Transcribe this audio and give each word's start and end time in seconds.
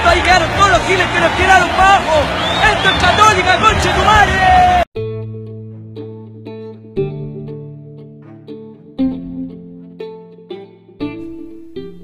esto, 0.00 0.08
ahí 0.08 0.22
quedaron 0.22 0.50
todos 0.56 0.70
los 0.70 0.80
giles 0.86 1.06
que 1.08 1.20
nos 1.20 1.36
tiraron 1.36 1.68
bajo. 1.76 2.22
Esto 2.72 2.88
es 2.88 2.96
Católica, 3.02 3.60
conche 3.60 3.90
tu 3.92 4.02
madre. 4.04 4.32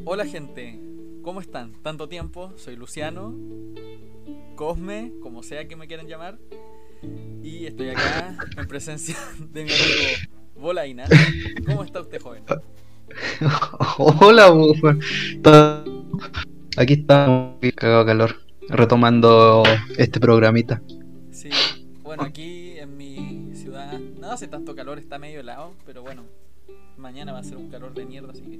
Hola 0.05 0.27
gente, 0.27 0.81
¿cómo 1.23 1.41
están? 1.41 1.73
Tanto 1.83 2.09
tiempo, 2.09 2.53
soy 2.57 2.77
Luciano, 2.77 3.35
Cosme, 4.55 5.13
como 5.23 5.43
sea 5.43 5.69
que 5.69 5.77
me 5.77 5.87
quieran 5.87 6.07
llamar, 6.07 6.39
y 7.43 7.67
estoy 7.67 7.91
acá 7.91 8.37
en 8.57 8.67
presencia 8.67 9.17
de 9.39 9.65
mi 9.65 9.71
amigo 9.71 10.61
Bolaina. 10.61 11.05
¿Cómo 11.67 11.85
está 11.85 12.01
usted, 12.01 12.21
joven? 12.21 12.45
Hola. 13.99 14.53
Aquí 16.77 16.95
estamos, 16.95 17.55
cagado 17.75 18.05
calor, 18.05 18.37
retomando 18.69 19.63
este 19.97 20.21
programita. 20.21 20.83
Sí, 21.31 21.49
bueno, 22.03 22.23
aquí 22.25 22.79
en 22.79 22.97
mi 22.97 23.53
ciudad 23.55 23.99
no 24.21 24.31
hace 24.31 24.47
tanto 24.47 24.75
calor, 24.75 24.99
está 24.99 25.19
medio 25.19 25.41
helado, 25.41 25.73
pero 25.87 26.03
bueno, 26.03 26.25
mañana 26.99 27.33
va 27.33 27.39
a 27.39 27.45
ser 27.45 27.57
un 27.57 27.71
calor 27.71 27.95
de 27.95 28.05
mierda, 28.05 28.33
así 28.33 28.43
que 28.43 28.59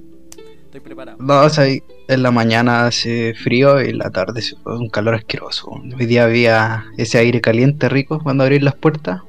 estoy 0.65 0.79
preparado. 0.81 1.17
No, 1.19 1.41
o 1.43 1.49
sea, 1.49 1.65
en 1.65 2.23
la 2.23 2.31
mañana 2.31 2.87
hace 2.87 3.35
frío 3.35 3.81
y 3.83 3.89
en 3.89 3.99
la 3.99 4.09
tarde 4.09 4.41
fue 4.63 4.77
un 4.77 4.89
calor 4.89 5.15
asqueroso. 5.15 5.69
Hoy 5.69 6.05
día 6.07 6.23
había 6.23 6.85
ese 6.97 7.19
aire 7.19 7.39
caliente 7.39 7.87
rico 7.89 8.19
cuando 8.21 8.43
abrí 8.43 8.59
las 8.59 8.75
puertas. 8.75 9.21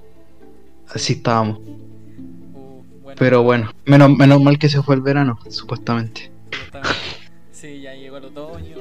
Así 0.89 1.15
estábamos. 1.15 1.59
Uh, 1.59 2.83
bueno, 3.03 3.17
Pero 3.19 3.43
bueno, 3.43 3.71
menos, 3.85 4.17
menos 4.17 4.41
mal 4.41 4.59
que 4.59 4.71
se 4.71 4.83
fue 4.83 4.95
el 4.95 5.03
verano, 5.03 5.39
supuestamente. 5.51 6.31
sí, 7.53 7.83
ya 7.83 7.95
llegó 7.95 8.17
el 8.17 8.25
otoño, 8.27 8.78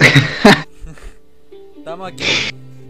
estamos 1.76 2.12
aquí 2.12 2.24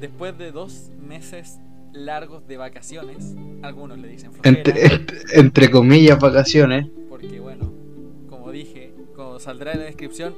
después 0.01 0.37
de 0.39 0.53
dos 0.53 0.91
meses 1.07 1.59
largos 1.93 2.47
de 2.47 2.57
vacaciones. 2.57 3.35
Algunos 3.63 3.99
le 3.99 4.09
dicen. 4.09 4.31
Entre, 4.43 4.95
entre, 4.95 5.19
entre 5.33 5.71
comillas, 5.71 6.19
vacaciones. 6.19 6.87
Porque 7.09 7.41
bueno, 7.41 7.73
como 8.29 8.51
dije, 8.51 8.95
como 9.15 9.39
saldrá 9.39 9.73
en 9.73 9.81
la 9.81 9.85
descripción, 9.85 10.35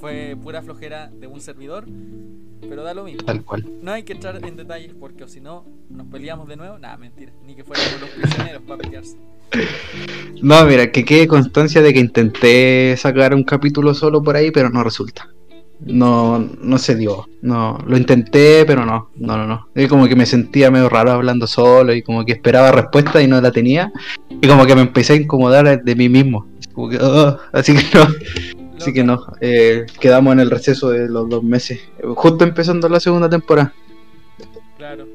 fue 0.00 0.36
pura 0.40 0.62
flojera 0.62 1.10
de 1.10 1.26
un 1.26 1.40
servidor, 1.40 1.86
pero 2.60 2.82
da 2.82 2.94
lo 2.94 3.04
mismo. 3.04 3.24
Tal 3.24 3.44
cual. 3.44 3.66
No 3.82 3.92
hay 3.92 4.02
que 4.02 4.12
entrar 4.12 4.44
en 4.44 4.56
detalles 4.56 4.94
porque 4.98 5.24
o 5.24 5.28
si 5.28 5.40
no, 5.40 5.66
nos 5.88 6.06
peleamos 6.08 6.48
de 6.48 6.56
nuevo. 6.56 6.78
Nada, 6.78 6.96
mentira, 6.96 7.32
ni 7.44 7.54
que 7.54 7.64
fuéramos 7.64 8.00
los 8.00 8.10
prisioneros 8.10 8.62
para 8.62 8.82
pelearse. 8.82 9.16
No, 10.42 10.64
mira, 10.66 10.90
que 10.90 11.04
quede 11.04 11.26
constancia 11.26 11.80
de 11.80 11.94
que 11.94 12.00
intenté 12.00 12.96
sacar 12.96 13.34
un 13.34 13.44
capítulo 13.44 13.94
solo 13.94 14.22
por 14.22 14.36
ahí, 14.36 14.50
pero 14.50 14.70
no 14.70 14.84
resulta. 14.84 15.30
No, 15.80 16.38
no 16.38 16.78
se 16.78 16.96
dio. 16.96 17.28
No, 17.42 17.78
lo 17.86 17.96
intenté, 17.96 18.64
pero 18.66 18.84
no, 18.86 19.10
no, 19.16 19.36
no, 19.36 19.46
no. 19.46 19.68
Es 19.74 19.88
como 19.88 20.08
que 20.08 20.16
me 20.16 20.26
sentía 20.26 20.70
medio 20.70 20.88
raro 20.88 21.12
hablando 21.12 21.46
solo 21.46 21.92
y 21.94 22.02
como 22.02 22.24
que 22.24 22.32
esperaba 22.32 22.72
respuesta 22.72 23.22
y 23.22 23.26
no 23.26 23.40
la 23.40 23.52
tenía. 23.52 23.92
Y 24.30 24.46
como 24.48 24.64
que 24.66 24.74
me 24.74 24.80
empecé 24.82 25.12
a 25.12 25.16
incomodar 25.16 25.82
de 25.82 25.96
mí 25.96 26.08
mismo. 26.08 26.46
Como 26.72 26.88
que, 26.88 26.98
"Ah", 27.00 27.38
así 27.52 27.74
que 27.74 27.84
no, 27.96 28.06
así 28.78 28.92
que 28.92 29.04
no. 29.04 29.18
Eh, 29.40 29.86
quedamos 30.00 30.32
en 30.32 30.40
el 30.40 30.50
receso 30.50 30.90
de 30.90 31.08
los 31.08 31.28
dos 31.28 31.42
meses, 31.42 31.80
justo 32.14 32.44
empezando 32.44 32.88
la 32.88 33.00
segunda 33.00 33.28
temporada. 33.28 33.72
Claro. 34.78 35.06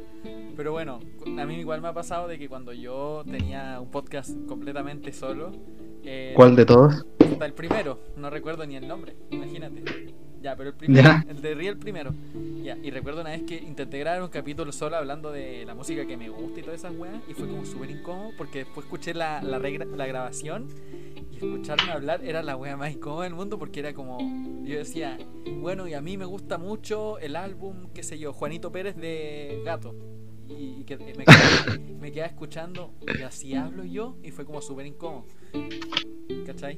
Pero 0.55 0.73
bueno, 0.73 0.99
a 1.39 1.45
mí 1.45 1.55
igual 1.55 1.81
me 1.81 1.87
ha 1.87 1.93
pasado 1.93 2.27
de 2.27 2.37
que 2.37 2.47
cuando 2.47 2.71
yo 2.71 3.23
tenía 3.29 3.79
un 3.81 3.89
podcast 3.89 4.29
completamente 4.47 5.11
solo, 5.11 5.51
eh, 6.03 6.33
¿Cuál 6.35 6.55
de 6.55 6.65
todos? 6.65 7.05
Hasta 7.19 7.45
el 7.45 7.53
primero, 7.53 7.99
no 8.17 8.29
recuerdo 8.29 8.65
ni 8.65 8.75
el 8.75 8.87
nombre, 8.87 9.15
imagínate. 9.29 9.83
Ya, 10.41 10.55
pero 10.55 10.69
el 10.69 10.75
primero, 10.75 11.03
Ya. 11.03 11.25
el 11.29 11.41
de 11.41 11.53
Riel 11.55 11.77
primero. 11.77 12.13
Ya, 12.63 12.77
y 12.77 12.89
recuerdo 12.91 13.21
una 13.21 13.29
vez 13.31 13.43
que 13.43 13.55
intenté 13.57 13.99
grabar 13.99 14.23
un 14.23 14.29
capítulo 14.29 14.71
solo 14.71 14.95
hablando 14.97 15.31
de 15.31 15.65
la 15.65 15.75
música 15.75 16.05
que 16.05 16.17
me 16.17 16.29
gusta 16.29 16.59
y 16.59 16.63
todas 16.63 16.79
esas 16.79 16.95
weas, 16.95 17.15
y 17.27 17.33
fue 17.33 17.47
como 17.47 17.65
súper 17.65 17.91
incómodo 17.91 18.31
porque 18.37 18.59
después 18.59 18.85
escuché 18.85 19.13
la, 19.13 19.41
la, 19.41 19.59
regra- 19.59 19.85
la 19.85 20.05
grabación 20.07 20.67
y 21.31 21.35
escucharme 21.35 21.91
hablar 21.91 22.23
era 22.23 22.41
la 22.43 22.55
wea 22.55 22.75
más 22.77 22.91
incómoda 22.91 23.23
del 23.25 23.33
mundo 23.35 23.57
porque 23.59 23.79
era 23.81 23.93
como, 23.93 24.17
yo 24.63 24.77
decía, 24.77 25.17
bueno, 25.59 25.87
y 25.87 25.93
a 25.93 26.01
mí 26.01 26.17
me 26.17 26.25
gusta 26.25 26.57
mucho 26.57 27.19
el 27.19 27.35
álbum, 27.35 27.87
qué 27.93 28.01
sé 28.03 28.17
yo, 28.17 28.33
Juanito 28.33 28.71
Pérez 28.71 28.95
de 28.95 29.61
Gato. 29.65 29.95
Y, 30.49 30.83
que 30.83 30.97
me 30.97 31.23
quedaba, 31.23 31.77
me 32.01 32.11
quedaba 32.11 32.27
escuchando 32.27 32.93
y 33.17 33.21
así 33.21 33.55
hablo 33.55 33.85
yo 33.85 34.17
y 34.21 34.31
fue 34.31 34.43
como 34.43 34.61
súper 34.61 34.85
incómodo. 34.85 35.25
¿Cachai? 36.45 36.77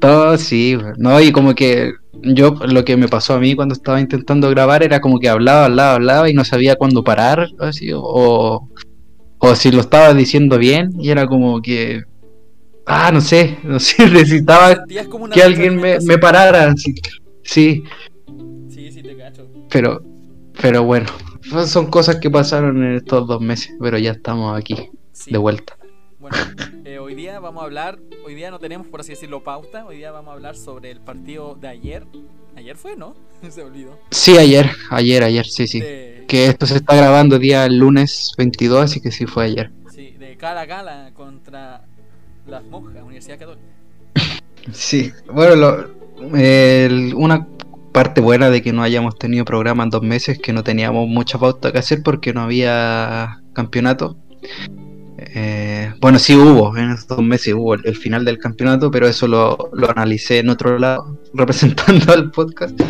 Todo 0.00 0.36
sí, 0.38 0.76
no, 0.96 1.20
y 1.20 1.32
como 1.32 1.54
que 1.54 1.92
yo 2.22 2.54
lo 2.68 2.84
que 2.84 2.96
me 2.96 3.08
pasó 3.08 3.34
a 3.34 3.40
mí 3.40 3.54
cuando 3.54 3.74
estaba 3.74 4.00
intentando 4.00 4.48
grabar 4.50 4.82
era 4.82 5.00
como 5.00 5.18
que 5.18 5.28
hablaba, 5.28 5.64
hablaba, 5.66 5.94
hablaba 5.94 6.30
y 6.30 6.34
no 6.34 6.44
sabía 6.44 6.76
cuándo 6.76 7.02
parar, 7.02 7.48
así, 7.58 7.90
o, 7.94 8.68
o 9.38 9.54
si 9.56 9.72
lo 9.72 9.80
estaba 9.80 10.14
diciendo 10.14 10.56
bien, 10.58 10.92
y 11.00 11.10
era 11.10 11.26
como 11.26 11.60
que, 11.60 12.02
ah, 12.86 13.10
no 13.12 13.20
sé, 13.20 13.58
no 13.64 13.80
sé, 13.80 14.08
necesitaba 14.08 14.84
que 15.32 15.42
alguien 15.42 15.76
me, 15.76 15.98
me 16.00 16.18
parara, 16.18 16.70
así. 16.70 16.94
sí, 17.42 17.82
Sí, 18.68 18.92
sí, 18.92 19.02
te 19.02 19.16
cacho. 19.16 19.48
pero, 19.68 20.00
pero 20.60 20.84
bueno, 20.84 21.06
son 21.66 21.86
cosas 21.86 22.16
que 22.16 22.30
pasaron 22.30 22.84
en 22.84 22.94
estos 22.96 23.26
dos 23.26 23.40
meses, 23.40 23.74
pero 23.80 23.98
ya 23.98 24.12
estamos 24.12 24.56
aquí, 24.56 24.76
Sí. 25.12 25.32
de 25.32 25.38
vuelta. 25.38 25.76
Bueno, 26.20 26.36
hoy 27.08 27.14
día 27.14 27.40
vamos 27.40 27.62
a 27.62 27.64
hablar, 27.64 27.98
hoy 28.26 28.34
día 28.34 28.50
no 28.50 28.58
tenemos 28.58 28.86
por 28.86 29.00
así 29.00 29.12
decirlo 29.12 29.42
pauta, 29.42 29.86
hoy 29.86 29.96
día 29.96 30.10
vamos 30.12 30.28
a 30.30 30.34
hablar 30.34 30.56
sobre 30.56 30.90
el 30.90 31.00
partido 31.00 31.54
de 31.58 31.68
ayer. 31.68 32.04
Ayer 32.54 32.76
fue, 32.76 32.96
¿no? 32.96 33.14
Se 33.48 33.62
olvidó. 33.62 33.98
Sí, 34.10 34.36
ayer, 34.36 34.70
ayer, 34.90 35.22
ayer, 35.22 35.46
sí, 35.46 35.66
sí. 35.66 35.80
De, 35.80 36.24
Que 36.28 36.46
esto 36.48 36.66
se 36.66 36.76
está 36.76 36.94
grabando 36.96 37.38
día 37.38 37.66
lunes 37.70 38.34
22, 38.36 38.82
así 38.82 39.00
que 39.00 39.10
sí 39.10 39.24
fue 39.24 39.44
ayer. 39.44 39.70
sí, 39.90 40.10
de 40.18 40.36
cara 40.36 40.60
a 40.60 40.66
cara 40.66 41.10
contra 41.14 41.86
las 42.46 42.62
monjas, 42.64 43.02
Universidad 43.02 43.38
Católica. 43.38 43.64
Sí, 44.72 45.10
bueno, 45.32 45.56
lo- 45.56 46.36
el- 46.36 47.14
una 47.14 47.46
parte 47.92 48.20
buena 48.20 48.50
de 48.50 48.60
que 48.60 48.74
no 48.74 48.82
hayamos 48.82 49.18
tenido 49.18 49.46
programa 49.46 49.82
en 49.82 49.88
dos 49.88 50.02
meses, 50.02 50.38
que 50.38 50.52
no 50.52 50.62
teníamos 50.62 51.08
mucha 51.08 51.38
pauta 51.38 51.72
que 51.72 51.78
hacer 51.78 52.02
porque 52.02 52.34
no 52.34 52.42
había 52.42 53.40
campeonato. 53.54 54.18
Eh, 55.34 55.92
bueno, 56.00 56.18
sí 56.18 56.34
hubo, 56.34 56.76
en 56.76 56.90
estos 56.90 57.16
dos 57.16 57.26
meses 57.26 57.54
hubo 57.54 57.74
el, 57.74 57.96
final 57.96 58.24
del 58.24 58.38
campeonato, 58.38 58.90
pero 58.90 59.06
eso 59.06 59.28
lo, 59.28 59.70
lo 59.72 59.90
analicé 59.90 60.38
en 60.38 60.48
otro 60.48 60.78
lado, 60.78 61.18
representando 61.34 62.12
al 62.12 62.30
podcast. 62.30 62.80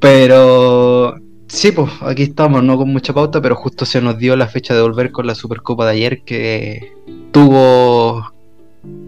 Pero 0.00 1.16
sí, 1.48 1.72
pues 1.72 1.90
aquí 2.02 2.24
estamos, 2.24 2.62
no 2.62 2.76
con 2.76 2.90
mucha 2.90 3.14
pauta, 3.14 3.40
pero 3.40 3.56
justo 3.56 3.86
se 3.86 4.00
nos 4.00 4.18
dio 4.18 4.36
la 4.36 4.46
fecha 4.46 4.74
de 4.74 4.82
volver 4.82 5.10
con 5.10 5.26
la 5.26 5.34
Supercopa 5.34 5.86
de 5.86 5.92
ayer, 5.92 6.22
que 6.22 6.92
tuvo 7.32 8.34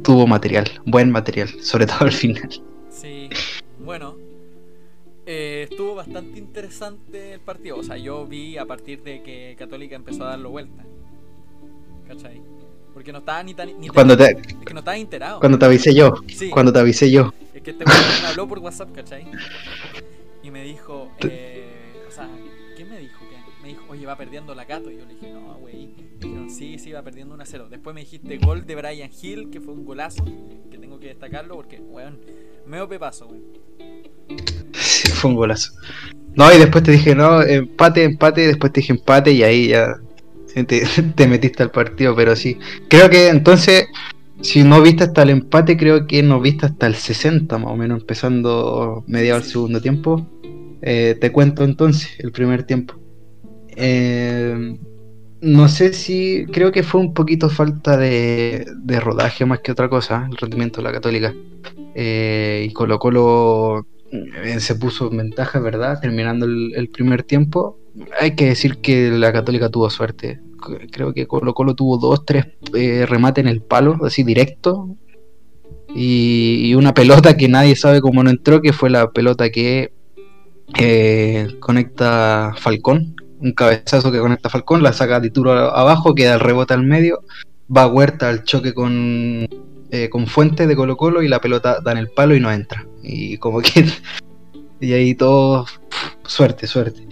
tuvo 0.03 0.27
material, 0.27 0.67
buen 0.85 1.11
material, 1.11 1.49
sobre 1.63 1.87
todo 1.87 1.99
al 2.01 2.13
final. 2.13 2.49
Sí, 2.89 3.29
bueno. 3.81 4.17
eh, 5.27 5.67
estuvo 5.69 5.97
bastante 5.97 6.39
interesante 6.39 7.35
el 7.35 7.41
partido. 7.41 7.77
O 7.79 7.83
sea, 7.83 7.97
yo 7.97 8.27
vi 8.27 8.57
a 8.57 8.65
partir 8.65 9.03
de 9.03 9.23
que 9.23 9.57
Católica 9.59 9.97
empezó 9.97 10.25
a 10.25 10.31
darlo 10.31 10.51
vuelta. 10.51 10.85
¿Cachai? 12.09 12.41
Porque 12.95 13.13
no 13.13 13.19
estaba 13.19 13.43
ni 13.43 13.55
tan. 13.55 13.79
Ni 13.81 13.89
Cuando 13.89 14.17
te, 14.17 14.25
es 14.31 14.37
que 14.65 14.73
no 14.73 14.81
estaba 14.81 14.97
enterado. 14.97 15.41
cuando 15.41 15.59
te 15.59 15.67
avisé 15.67 15.95
yo, 15.95 16.15
Sí. 16.29 16.49
cuando 16.51 16.73
te 16.73 16.79
avisé 16.79 17.11
yo. 17.11 17.33
Es 17.55 17.63
que 17.63 17.71
este 17.73 17.85
me 17.85 18.27
habló 18.29 18.49
por 18.49 18.59
WhatsApp, 18.61 18.93
¿cachai? 18.95 19.27
Y 20.43 20.51
me 20.51 20.63
dijo, 20.65 21.11
eh, 21.21 21.65
o 22.09 22.11
sea, 22.11 22.29
¿qué 22.77 22.85
me 22.85 22.99
dijo? 22.99 23.21
¿Qué? 23.29 23.37
Me 23.63 23.69
dijo, 23.69 23.85
oye, 23.89 24.07
va 24.07 24.17
perdiendo 24.17 24.55
la 24.55 24.65
Cato. 24.65 24.91
Y 24.91 24.97
yo 24.99 25.05
le 25.05 25.15
dije, 25.15 25.31
no, 25.33 25.55
güey. 25.59 25.89
Me 25.89 26.27
dijeron, 26.27 26.51
sí, 26.51 26.79
sí, 26.79 26.93
va 26.93 27.03
perdiendo 27.03 27.35
1 27.35 27.43
a 27.43 27.47
0. 27.47 27.67
Después 27.71 27.93
me 27.95 28.01
dijiste 28.03 28.39
gol 28.39 28.65
de 28.65 28.75
Brian 28.77 29.11
Hill, 29.21 29.51
que 29.51 29.61
fue 29.61 29.75
un 29.75 29.85
golazo, 29.85 30.25
que 30.71 30.79
tengo 30.79 30.99
que 31.01 31.09
destacarlo 31.09 31.57
porque, 31.57 31.81
weón, 31.81 32.19
meo 32.67 32.89
pepazo, 32.89 33.27
weón. 33.27 33.43
Sí, 34.73 35.09
fue 35.13 35.31
un 35.31 35.37
golazo. 35.37 35.73
No, 36.35 36.53
y 36.53 36.59
después 36.59 36.85
te 36.85 36.93
dije, 36.93 37.15
no, 37.15 37.43
empate, 37.43 38.05
empate, 38.05 38.47
después 38.47 38.73
te 38.73 38.81
dije 38.81 38.93
empate 38.93 39.33
y 39.33 39.43
ahí 39.43 39.69
ya 39.69 39.97
te, 40.65 40.87
te 41.15 41.27
metiste 41.27 41.63
al 41.63 41.71
partido, 41.71 42.15
pero 42.17 42.35
sí. 42.35 42.59
Creo 42.89 43.11
que 43.11 43.29
entonces, 43.29 43.87
si 44.41 44.63
no 44.63 44.81
viste 44.81 45.05
hasta 45.05 45.23
el 45.23 45.31
empate, 45.31 45.77
creo 45.77 46.07
que 46.07 46.23
no 46.23 46.41
viste 46.41 46.67
hasta 46.67 46.87
el 46.87 46.95
60 46.95 47.59
más 47.59 47.71
o 47.71 47.77
menos, 47.77 48.01
empezando 48.01 49.05
mediado 49.07 49.39
el 49.39 49.45
segundo 49.45 49.81
tiempo. 49.81 50.27
Eh, 50.83 51.17
te 51.21 51.33
cuento 51.33 51.65
entonces 51.65 52.19
el 52.19 52.33
primer 52.33 52.65
tiempo. 52.65 52.95
Eh, 53.77 54.79
no 55.43 55.69
sé 55.69 55.93
si, 55.93 56.47
creo 56.51 56.73
que 56.73 56.83
fue 56.83 57.01
un 57.03 57.13
poquito 57.13 57.51
falta 57.51 57.97
de, 57.99 58.65
rodaje 59.01 59.45
más 59.45 59.61
que 59.61 59.73
otra 59.73 59.89
cosa, 59.91 60.27
el 60.31 60.37
rendimiento 60.39 60.81
de 60.81 60.85
la 60.85 60.93
católica. 60.93 61.35
Eh, 61.95 62.67
y 62.69 62.73
Colo 62.73 62.99
Colo 62.99 63.87
se 64.59 64.75
puso 64.77 65.11
en 65.11 65.19
ventaja, 65.19 65.59
¿verdad? 65.61 66.01
Terminando 66.01 66.47
el 66.47 66.89
primer 66.91 67.25
tiempo. 67.25 67.79
Hay 68.21 68.35
que 68.35 68.47
decir 68.47 68.79
que 68.79 69.11
la 69.11 69.33
Católica 69.33 69.71
tuvo 69.71 69.91
suerte. 69.91 70.41
Creo 70.91 71.13
que 71.13 71.27
Colo 71.27 71.55
Colo 71.55 71.75
tuvo 71.75 71.99
dos, 71.99 72.25
tres 72.25 72.47
eh, 72.75 73.07
remates 73.07 73.45
en 73.45 73.49
el 73.49 73.63
palo, 73.63 73.99
así 74.05 74.23
directo. 74.23 74.97
y, 75.95 76.75
una 76.75 76.95
pelota 76.95 77.37
que 77.37 77.49
nadie 77.49 77.77
sabe 77.77 78.01
cómo 78.01 78.23
no 78.23 78.31
entró, 78.31 78.61
que 78.61 78.73
fue 78.73 78.91
la 78.91 79.11
pelota 79.13 79.51
que 79.51 79.93
eh, 80.79 81.49
conecta 81.61 82.55
Falcón, 82.59 83.15
un 83.41 83.53
cabezazo 83.53 84.11
que 84.11 84.19
conecta 84.19 84.49
Falcón, 84.51 84.83
la 84.83 84.93
saca 84.93 85.21
Tituro 85.21 85.53
abajo, 85.53 86.15
queda 86.15 86.35
el 86.35 86.41
rebote 86.41 86.75
al 86.75 86.85
medio, 86.85 87.23
va 87.75 87.87
Huerta 87.87 88.29
al 88.29 88.45
choque 88.45 88.75
con, 88.75 89.49
eh, 89.91 90.09
con 90.11 90.27
Fuente 90.27 90.67
de 90.67 90.77
Colo 90.77 90.97
Colo 90.97 91.23
y 91.23 91.29
la 91.29 91.41
pelota 91.41 91.81
da 91.81 91.93
en 91.93 91.99
el 91.99 92.11
palo 92.11 92.35
y 92.35 92.41
no 92.41 92.51
entra. 92.51 92.87
Y 93.03 93.39
como 93.39 93.61
que... 93.61 93.87
Y 94.79 94.93
ahí 94.93 95.15
todo... 95.15 95.65
Suerte, 96.27 96.67
suerte. 96.67 97.09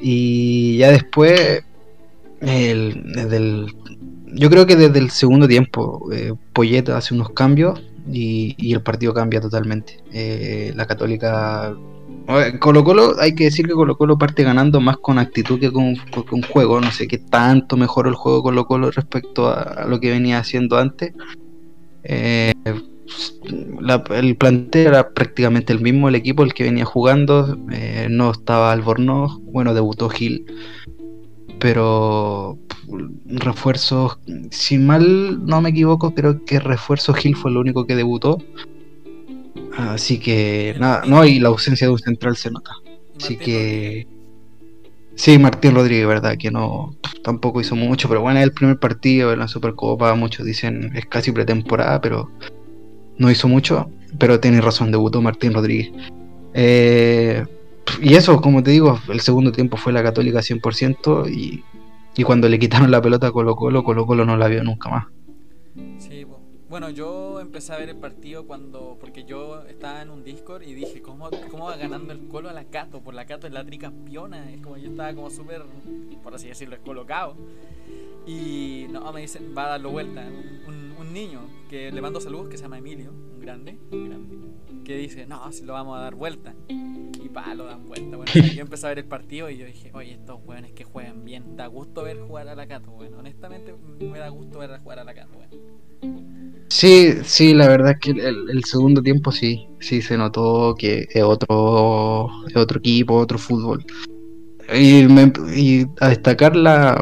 Y 0.00 0.76
ya 0.78 0.90
después... 0.90 1.62
El, 2.40 3.02
desde 3.14 3.36
el- 3.38 3.74
yo 4.34 4.50
creo 4.50 4.66
que 4.66 4.76
desde 4.76 4.98
el 4.98 5.08
segundo 5.10 5.48
tiempo 5.48 6.10
eh, 6.12 6.34
Poyet 6.52 6.90
hace 6.90 7.14
unos 7.14 7.30
cambios 7.30 7.82
y, 8.12 8.54
y 8.58 8.74
el 8.74 8.82
partido 8.82 9.14
cambia 9.14 9.40
totalmente. 9.40 9.98
Eh, 10.12 10.72
la 10.76 10.86
Católica 10.86 11.74
Colo 12.60 12.84
Colo, 12.84 13.14
hay 13.18 13.34
que 13.34 13.44
decir 13.44 13.66
que 13.66 13.72
Colo 13.72 13.96
Colo 13.96 14.18
parte 14.18 14.42
ganando 14.42 14.80
más 14.80 14.98
con 14.98 15.18
actitud 15.18 15.58
que 15.58 15.72
con, 15.72 15.96
con- 16.12 16.24
con 16.24 16.42
juego. 16.42 16.80
No 16.80 16.90
sé 16.92 17.08
qué 17.08 17.16
tanto 17.18 17.76
mejoró 17.78 18.10
el 18.10 18.16
juego 18.16 18.42
Colo 18.42 18.66
Colo 18.66 18.90
respecto 18.90 19.48
a, 19.48 19.62
a 19.62 19.86
lo 19.86 19.98
que 20.00 20.10
venía 20.10 20.38
haciendo 20.38 20.76
antes. 20.76 21.14
Eh, 22.04 22.52
la- 23.80 24.04
el 24.10 24.36
plantel 24.36 24.88
era 24.88 25.10
prácticamente 25.10 25.72
el 25.72 25.80
mismo, 25.80 26.08
el 26.08 26.14
equipo 26.14 26.42
el 26.42 26.54
que 26.54 26.64
venía 26.64 26.84
jugando. 26.84 27.56
eh, 27.72 28.08
no 28.10 28.30
estaba 28.30 28.72
Albornoz, 28.72 29.38
bueno, 29.42 29.74
debutó 29.74 30.08
Gil. 30.08 30.44
Pero 31.58 32.58
refuerzos, 33.26 34.18
si 34.50 34.78
mal 34.78 35.44
no 35.46 35.60
me 35.60 35.70
equivoco, 35.70 36.14
creo 36.14 36.44
que 36.44 36.60
refuerzo 36.60 37.14
Gil 37.14 37.36
fue 37.36 37.50
el 37.50 37.56
único 37.56 37.86
que 37.86 37.96
debutó. 37.96 38.38
Así 39.76 40.18
que 40.18 40.74
nada, 40.78 41.02
no, 41.06 41.24
y 41.24 41.38
la 41.38 41.48
ausencia 41.48 41.86
de 41.86 41.92
un 41.92 41.98
central 41.98 42.36
se 42.36 42.50
nota. 42.50 42.72
Así 43.18 43.36
que. 43.36 44.06
Sí, 45.14 45.38
Martín 45.38 45.74
Rodríguez, 45.74 46.06
verdad, 46.06 46.36
que 46.38 46.50
no 46.50 46.94
tampoco 47.22 47.60
hizo 47.62 47.74
mucho, 47.74 48.06
pero 48.06 48.20
bueno, 48.20 48.38
es 48.38 48.44
el 48.44 48.52
primer 48.52 48.78
partido 48.78 49.32
en 49.32 49.38
la 49.38 49.48
Supercopa, 49.48 50.14
muchos 50.14 50.44
dicen 50.44 50.92
es 50.94 51.06
casi 51.06 51.32
pretemporada, 51.32 52.02
pero 52.02 52.30
no 53.18 53.30
hizo 53.30 53.48
mucho, 53.48 53.90
pero 54.18 54.40
tiene 54.40 54.60
razón, 54.60 54.90
debutó 54.90 55.20
Martín 55.22 55.52
Rodríguez. 55.54 55.90
Eh, 56.54 57.44
y 58.00 58.14
eso, 58.14 58.40
como 58.40 58.62
te 58.62 58.70
digo, 58.70 58.98
el 59.08 59.20
segundo 59.20 59.52
tiempo 59.52 59.76
fue 59.76 59.92
la 59.92 60.02
Católica 60.02 60.40
100% 60.42 61.28
y, 61.28 61.62
y 62.16 62.22
cuando 62.24 62.48
le 62.48 62.58
quitaron 62.58 62.90
la 62.90 63.00
pelota 63.00 63.28
a 63.28 63.32
Colo 63.32 63.54
Colo, 63.56 63.84
Colo 63.84 64.06
Colo 64.06 64.24
no 64.24 64.36
la 64.36 64.48
vio 64.48 64.62
nunca 64.64 64.88
más. 64.88 65.06
Sí, 65.98 66.26
bueno, 66.68 66.90
yo 66.90 67.40
empecé 67.40 67.72
a 67.72 67.78
ver 67.78 67.90
el 67.90 67.96
partido 67.96 68.46
cuando, 68.46 68.96
porque 69.00 69.24
yo 69.24 69.62
estaba 69.68 70.02
en 70.02 70.10
un 70.10 70.24
Discord 70.24 70.62
y 70.62 70.74
dije, 70.74 71.00
¿cómo, 71.00 71.30
cómo 71.50 71.66
va 71.66 71.76
ganando 71.76 72.12
el 72.12 72.26
Colo 72.28 72.48
a 72.48 72.52
la 72.52 72.64
Cato? 72.64 73.00
Por 73.00 73.14
la 73.14 73.24
Cato 73.26 73.46
es 73.46 73.52
la 73.52 73.64
tricampeona, 73.64 74.50
es 74.50 74.60
como 74.60 74.76
yo 74.76 74.90
estaba 74.90 75.12
como 75.14 75.30
súper, 75.30 75.62
por 76.22 76.34
así 76.34 76.48
decirlo, 76.48 76.74
descolocado. 76.74 77.36
Y 78.26 78.86
no, 78.90 79.12
me 79.12 79.20
dicen, 79.20 79.54
va 79.56 79.66
a 79.66 79.68
darlo 79.70 79.90
vuelta, 79.90 80.22
un, 80.26 80.74
un- 80.74 80.92
un 80.98 81.12
niño 81.12 81.40
que 81.68 81.90
le 81.92 82.00
mando 82.00 82.20
saludos, 82.20 82.48
que 82.48 82.56
se 82.56 82.64
llama 82.64 82.78
Emilio, 82.78 83.10
un 83.12 83.40
grande, 83.40 83.78
un 83.90 84.08
grande, 84.08 84.36
que 84.84 84.96
dice, 84.96 85.26
no, 85.26 85.50
si 85.52 85.64
lo 85.64 85.72
vamos 85.72 85.96
a 85.98 86.00
dar 86.00 86.14
vuelta. 86.14 86.54
Y 86.68 87.28
pa, 87.28 87.54
lo 87.54 87.64
dan 87.64 87.86
vuelta. 87.86 88.16
Bueno, 88.16 88.32
yo 88.54 88.62
empecé 88.62 88.86
a 88.86 88.90
ver 88.90 88.98
el 89.00 89.04
partido 89.06 89.50
y 89.50 89.58
yo 89.58 89.66
dije, 89.66 89.90
oye, 89.94 90.12
estos 90.12 90.38
weones 90.44 90.72
que 90.72 90.84
juegan 90.84 91.24
bien, 91.24 91.56
da 91.56 91.66
gusto 91.66 92.02
ver 92.02 92.18
jugar 92.20 92.48
a 92.48 92.54
la 92.54 92.66
Cato, 92.66 92.90
bueno, 92.92 93.18
honestamente 93.18 93.74
me 94.00 94.18
da 94.18 94.28
gusto 94.28 94.58
ver 94.60 94.78
jugar 94.80 95.00
a 95.00 95.04
la 95.04 95.14
Cato, 95.14 95.32
bueno. 95.34 95.50
Sí, 96.68 97.14
sí, 97.24 97.54
la 97.54 97.68
verdad 97.68 97.92
es 97.92 97.98
que 98.00 98.10
el, 98.10 98.50
el 98.50 98.64
segundo 98.64 99.02
tiempo 99.02 99.32
sí, 99.32 99.66
sí 99.80 100.02
se 100.02 100.16
notó 100.18 100.74
que 100.76 101.06
es 101.10 101.22
otro, 101.22 102.28
es 102.48 102.56
otro 102.56 102.78
equipo, 102.78 103.14
otro 103.14 103.38
fútbol. 103.38 103.84
Y, 104.74 105.04
me- 105.04 105.32
y 105.54 105.86
a 106.00 106.08
destacar 106.08 106.56
la 106.56 107.00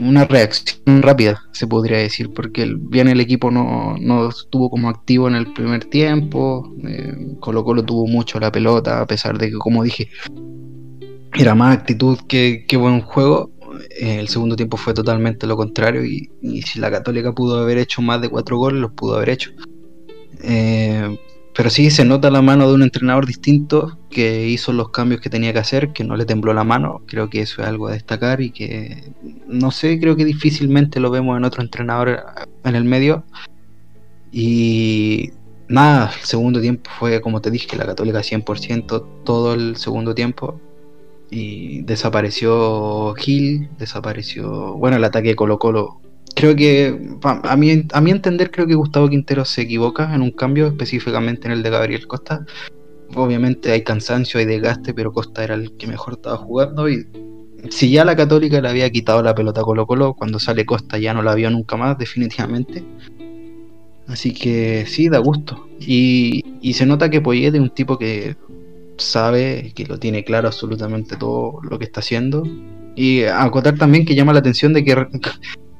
una 0.00 0.24
reacción 0.24 1.02
rápida, 1.02 1.42
se 1.52 1.66
podría 1.66 1.98
decir, 1.98 2.32
porque 2.32 2.74
bien 2.76 3.08
el 3.08 3.20
equipo 3.20 3.50
no, 3.50 3.96
no 3.98 4.28
estuvo 4.28 4.70
como 4.70 4.88
activo 4.88 5.28
en 5.28 5.34
el 5.34 5.52
primer 5.52 5.84
tiempo, 5.84 6.72
eh, 6.86 7.36
Colo 7.40 7.64
Colo 7.64 7.84
tuvo 7.84 8.06
mucho 8.06 8.40
la 8.40 8.50
pelota, 8.50 9.00
a 9.00 9.06
pesar 9.06 9.38
de 9.38 9.50
que, 9.50 9.58
como 9.58 9.82
dije, 9.84 10.08
era 11.34 11.54
más 11.54 11.76
actitud 11.76 12.18
que, 12.28 12.64
que 12.66 12.76
buen 12.76 13.00
juego. 13.00 13.50
Eh, 13.98 14.18
el 14.18 14.28
segundo 14.28 14.56
tiempo 14.56 14.76
fue 14.76 14.94
totalmente 14.94 15.46
lo 15.46 15.56
contrario 15.56 16.04
y, 16.04 16.28
y 16.42 16.62
si 16.62 16.80
la 16.80 16.90
Católica 16.90 17.32
pudo 17.32 17.58
haber 17.58 17.78
hecho 17.78 18.02
más 18.02 18.20
de 18.20 18.28
cuatro 18.28 18.58
goles, 18.58 18.80
los 18.80 18.92
pudo 18.92 19.16
haber 19.16 19.30
hecho. 19.30 19.50
Eh, 20.42 21.18
pero 21.54 21.70
sí 21.70 21.90
se 21.90 22.04
nota 22.04 22.30
la 22.30 22.42
mano 22.42 22.68
de 22.68 22.74
un 22.74 22.82
entrenador 22.82 23.26
distinto 23.26 23.98
que 24.08 24.48
hizo 24.48 24.72
los 24.72 24.90
cambios 24.90 25.20
que 25.20 25.30
tenía 25.30 25.52
que 25.52 25.58
hacer, 25.58 25.92
que 25.92 26.04
no 26.04 26.16
le 26.16 26.24
tembló 26.24 26.54
la 26.54 26.64
mano. 26.64 27.02
Creo 27.06 27.28
que 27.28 27.42
eso 27.42 27.62
es 27.62 27.68
algo 27.68 27.88
a 27.88 27.92
destacar 27.92 28.40
y 28.40 28.50
que 28.50 29.12
no 29.46 29.70
sé, 29.70 29.98
creo 30.00 30.16
que 30.16 30.24
difícilmente 30.24 31.00
lo 31.00 31.10
vemos 31.10 31.36
en 31.36 31.44
otro 31.44 31.62
entrenador 31.62 32.24
en 32.64 32.76
el 32.76 32.84
medio. 32.84 33.24
Y 34.32 35.30
nada, 35.68 36.12
el 36.20 36.26
segundo 36.26 36.60
tiempo 36.60 36.90
fue 36.98 37.20
como 37.20 37.40
te 37.40 37.50
dije, 37.50 37.76
la 37.76 37.86
Católica 37.86 38.20
100% 38.20 39.04
todo 39.24 39.54
el 39.54 39.76
segundo 39.76 40.14
tiempo 40.14 40.60
y 41.30 41.82
desapareció 41.82 43.14
Gil, 43.14 43.68
desapareció, 43.78 44.74
bueno, 44.74 44.96
el 44.96 45.04
ataque 45.04 45.28
de 45.30 45.36
Colo 45.36 45.58
Colo. 45.58 46.00
Creo 46.34 46.56
que, 46.56 46.98
a 47.22 47.56
mi, 47.56 47.86
a 47.92 48.00
mi 48.00 48.10
entender, 48.10 48.50
creo 48.50 48.66
que 48.66 48.74
Gustavo 48.74 49.08
Quintero 49.08 49.44
se 49.44 49.62
equivoca 49.62 50.14
en 50.14 50.22
un 50.22 50.30
cambio, 50.30 50.68
específicamente 50.68 51.46
en 51.46 51.52
el 51.52 51.62
de 51.62 51.70
Gabriel 51.70 52.06
Costa. 52.06 52.46
Obviamente 53.14 53.72
hay 53.72 53.82
cansancio, 53.82 54.38
hay 54.38 54.46
desgaste, 54.46 54.94
pero 54.94 55.12
Costa 55.12 55.42
era 55.42 55.54
el 55.54 55.76
que 55.76 55.86
mejor 55.86 56.14
estaba 56.14 56.36
jugando 56.36 56.88
y 56.88 57.04
si 57.68 57.90
ya 57.90 58.04
la 58.04 58.16
Católica 58.16 58.60
le 58.60 58.68
había 58.68 58.90
quitado 58.90 59.22
la 59.22 59.34
pelota 59.34 59.60
a 59.60 59.64
Colo 59.64 59.86
Colo, 59.86 60.14
cuando 60.14 60.38
sale 60.38 60.64
Costa 60.64 60.98
ya 60.98 61.12
no 61.12 61.22
la 61.22 61.34
vio 61.34 61.50
nunca 61.50 61.76
más, 61.76 61.98
definitivamente. 61.98 62.84
Así 64.06 64.32
que 64.32 64.86
sí, 64.86 65.08
da 65.08 65.18
gusto. 65.18 65.68
Y, 65.78 66.42
y 66.60 66.72
se 66.72 66.86
nota 66.86 67.10
que 67.10 67.20
Poyet 67.20 67.54
es 67.54 67.60
un 67.60 67.70
tipo 67.70 67.98
que 67.98 68.36
sabe, 68.96 69.72
que 69.74 69.86
lo 69.86 69.98
tiene 69.98 70.24
claro 70.24 70.48
absolutamente 70.48 71.16
todo 71.16 71.60
lo 71.62 71.78
que 71.78 71.84
está 71.84 72.00
haciendo. 72.00 72.44
Y 72.96 73.24
acotar 73.24 73.76
también 73.78 74.04
que 74.04 74.14
llama 74.14 74.32
la 74.32 74.40
atención 74.40 74.72
de 74.72 74.84
que 74.84 75.06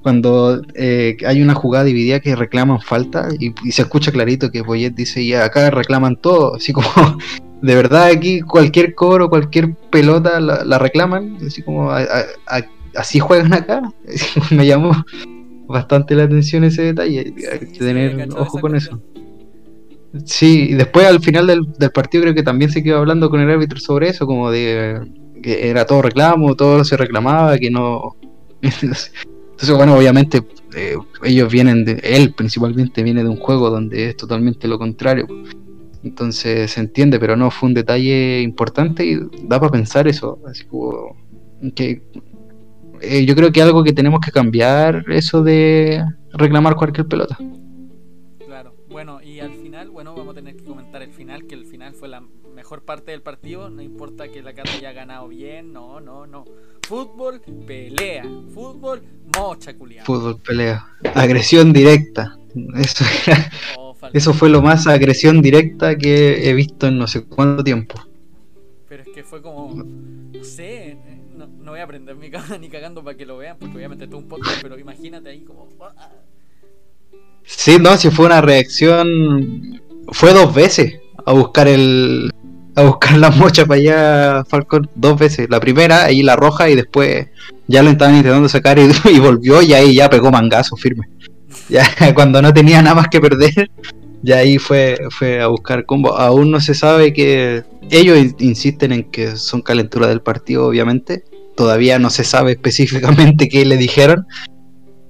cuando 0.02 0.62
eh, 0.74 1.16
hay 1.26 1.42
una 1.42 1.54
jugada 1.54 1.84
dividida 1.84 2.20
que 2.20 2.34
reclaman 2.34 2.80
falta 2.80 3.28
y, 3.38 3.52
y 3.64 3.72
se 3.72 3.82
escucha 3.82 4.10
clarito 4.12 4.50
que 4.50 4.64
Poyet 4.64 4.94
dice 4.94 5.24
ya 5.26 5.44
acá 5.44 5.70
reclaman 5.70 6.16
todo, 6.16 6.54
así 6.56 6.72
como 6.72 6.88
de 7.62 7.74
verdad 7.74 8.06
aquí 8.06 8.40
cualquier 8.40 8.94
cobro, 8.94 9.28
cualquier 9.28 9.74
pelota 9.90 10.40
la, 10.40 10.64
la 10.64 10.78
reclaman, 10.78 11.36
así 11.46 11.62
como 11.62 11.90
a- 11.90 12.00
a- 12.00 12.24
a- 12.58 12.66
así 12.96 13.18
juegan 13.18 13.52
acá. 13.52 13.82
Me 14.50 14.66
llamó 14.66 14.92
bastante 15.68 16.14
la 16.16 16.24
atención 16.24 16.64
ese 16.64 16.82
detalle, 16.82 17.34
hay 17.52 17.58
que 17.58 17.78
tener 17.78 18.28
ojo 18.36 18.58
con 18.60 18.74
eso. 18.76 19.00
Sí, 20.24 20.70
y 20.70 20.74
después 20.74 21.06
al 21.06 21.20
final 21.20 21.46
del, 21.46 21.60
del 21.78 21.90
partido 21.92 22.22
creo 22.22 22.34
que 22.34 22.42
también 22.42 22.70
se 22.72 22.82
quedó 22.82 22.98
hablando 22.98 23.30
con 23.30 23.40
el 23.40 23.48
árbitro 23.50 23.78
sobre 23.78 24.08
eso, 24.08 24.26
como 24.26 24.50
de 24.50 25.00
que 25.42 25.70
era 25.70 25.84
todo 25.86 26.02
reclamo, 26.02 26.56
todo 26.56 26.84
se 26.84 26.96
reclamaba, 26.96 27.56
que 27.58 27.70
no... 27.70 28.16
Entonces, 29.60 29.76
bueno, 29.76 29.94
obviamente 29.94 30.42
eh, 30.74 30.96
ellos 31.22 31.52
vienen 31.52 31.84
de, 31.84 32.00
él 32.02 32.32
principalmente 32.32 33.02
viene 33.02 33.22
de 33.22 33.28
un 33.28 33.36
juego 33.36 33.68
donde 33.68 34.08
es 34.08 34.16
totalmente 34.16 34.66
lo 34.66 34.78
contrario. 34.78 35.26
Entonces 36.02 36.70
se 36.70 36.80
entiende, 36.80 37.20
pero 37.20 37.36
no, 37.36 37.50
fue 37.50 37.68
un 37.68 37.74
detalle 37.74 38.40
importante 38.40 39.04
y 39.04 39.18
da 39.42 39.60
para 39.60 39.72
pensar 39.72 40.08
eso, 40.08 40.38
así 40.48 40.64
como 40.64 41.14
que 41.74 42.02
eh, 43.02 43.26
yo 43.26 43.36
creo 43.36 43.52
que 43.52 43.60
algo 43.60 43.84
que 43.84 43.92
tenemos 43.92 44.20
que 44.20 44.30
cambiar, 44.30 45.04
eso 45.10 45.42
de 45.42 46.02
reclamar 46.32 46.74
cualquier 46.74 47.06
pelota. 47.06 47.36
Claro, 48.46 48.74
bueno, 48.88 49.20
y 49.20 49.40
al 49.40 49.52
final, 49.52 49.90
bueno, 49.90 50.14
vamos 50.16 50.32
a 50.32 50.36
tener 50.36 50.56
que 50.56 50.64
comentar 50.64 51.02
el 51.02 51.12
final, 51.12 51.46
que 51.46 51.54
el 51.54 51.66
final 51.66 51.92
fue 51.92 52.08
la 52.08 52.22
mejor 52.70 52.84
parte 52.84 53.10
del 53.10 53.20
partido, 53.20 53.68
no 53.68 53.82
importa 53.82 54.28
que 54.28 54.42
la 54.42 54.52
Cato 54.52 54.70
haya 54.70 54.92
ganado 54.92 55.26
bien, 55.26 55.72
no, 55.72 55.98
no, 56.00 56.24
no. 56.24 56.44
Fútbol, 56.86 57.40
pelea, 57.66 58.22
fútbol, 58.54 59.02
mocha 59.36 59.74
culiada. 59.74 60.06
Fútbol, 60.06 60.38
pelea, 60.38 60.86
agresión 61.16 61.72
directa. 61.72 62.38
Eso, 62.76 63.04
era- 63.26 63.50
Oh, 63.76 63.96
eso 64.12 64.32
fue 64.32 64.48
lo 64.50 64.62
más 64.62 64.86
agresión 64.86 65.42
directa 65.42 65.98
que 65.98 66.48
he 66.48 66.54
visto 66.54 66.86
en 66.86 66.98
no 66.98 67.08
sé 67.08 67.24
cuánto 67.24 67.64
tiempo. 67.64 67.96
Pero 68.88 69.02
es 69.02 69.08
que 69.08 69.24
fue 69.24 69.42
como, 69.42 69.74
no 69.74 70.44
sé, 70.44 70.96
no, 71.36 71.48
no 71.48 71.72
voy 71.72 71.80
a 71.80 71.82
aprender 71.82 72.14
mi 72.14 72.30
cámara 72.30 72.56
ni 72.60 72.68
cagando 72.68 73.02
para 73.02 73.16
que 73.16 73.26
lo 73.26 73.36
vean, 73.38 73.56
porque 73.58 73.78
obviamente 73.78 74.04
es 74.04 74.12
un 74.12 74.28
podcast, 74.28 74.62
pero 74.62 74.78
imagínate 74.78 75.28
ahí 75.30 75.40
como... 75.40 75.66
ah, 75.80 76.08
Sí, 77.42 77.78
no, 77.80 77.96
si 77.96 78.10
fue 78.10 78.26
una 78.26 78.40
reacción. 78.40 79.80
Fue 80.12 80.32
dos 80.32 80.54
veces 80.54 81.00
a 81.26 81.32
buscar 81.32 81.68
el. 81.68 82.29
A 82.80 82.84
buscar 82.84 83.18
la 83.18 83.30
mocha 83.30 83.66
para 83.66 83.78
allá, 83.78 84.44
Falcón, 84.48 84.88
dos 84.94 85.18
veces. 85.18 85.48
La 85.50 85.60
primera, 85.60 86.04
ahí 86.04 86.22
la 86.22 86.34
roja, 86.34 86.70
y 86.70 86.76
después 86.76 87.26
ya 87.66 87.82
lo 87.82 87.90
estaban 87.90 88.16
intentando 88.16 88.48
sacar 88.48 88.78
y, 88.78 88.90
y 89.14 89.18
volvió, 89.18 89.60
y 89.60 89.74
ahí 89.74 89.94
ya 89.94 90.08
pegó 90.08 90.30
mangazo 90.30 90.76
firme. 90.76 91.06
Ya 91.68 91.84
cuando 92.14 92.40
no 92.40 92.54
tenía 92.54 92.80
nada 92.80 92.94
más 92.94 93.08
que 93.08 93.20
perder, 93.20 93.70
ya 94.22 94.38
ahí 94.38 94.56
fue, 94.56 94.96
fue 95.10 95.42
a 95.42 95.48
buscar 95.48 95.84
combo. 95.84 96.16
Aún 96.16 96.50
no 96.50 96.58
se 96.60 96.74
sabe 96.74 97.12
que. 97.12 97.64
Ellos 97.90 98.16
in- 98.16 98.36
insisten 98.38 98.92
en 98.92 99.10
que 99.10 99.36
son 99.36 99.60
calentura 99.60 100.06
del 100.06 100.22
partido, 100.22 100.66
obviamente. 100.66 101.24
Todavía 101.56 101.98
no 101.98 102.08
se 102.08 102.24
sabe 102.24 102.52
específicamente 102.58 103.48
qué 103.50 103.66
le 103.66 103.76
dijeron. 103.76 104.26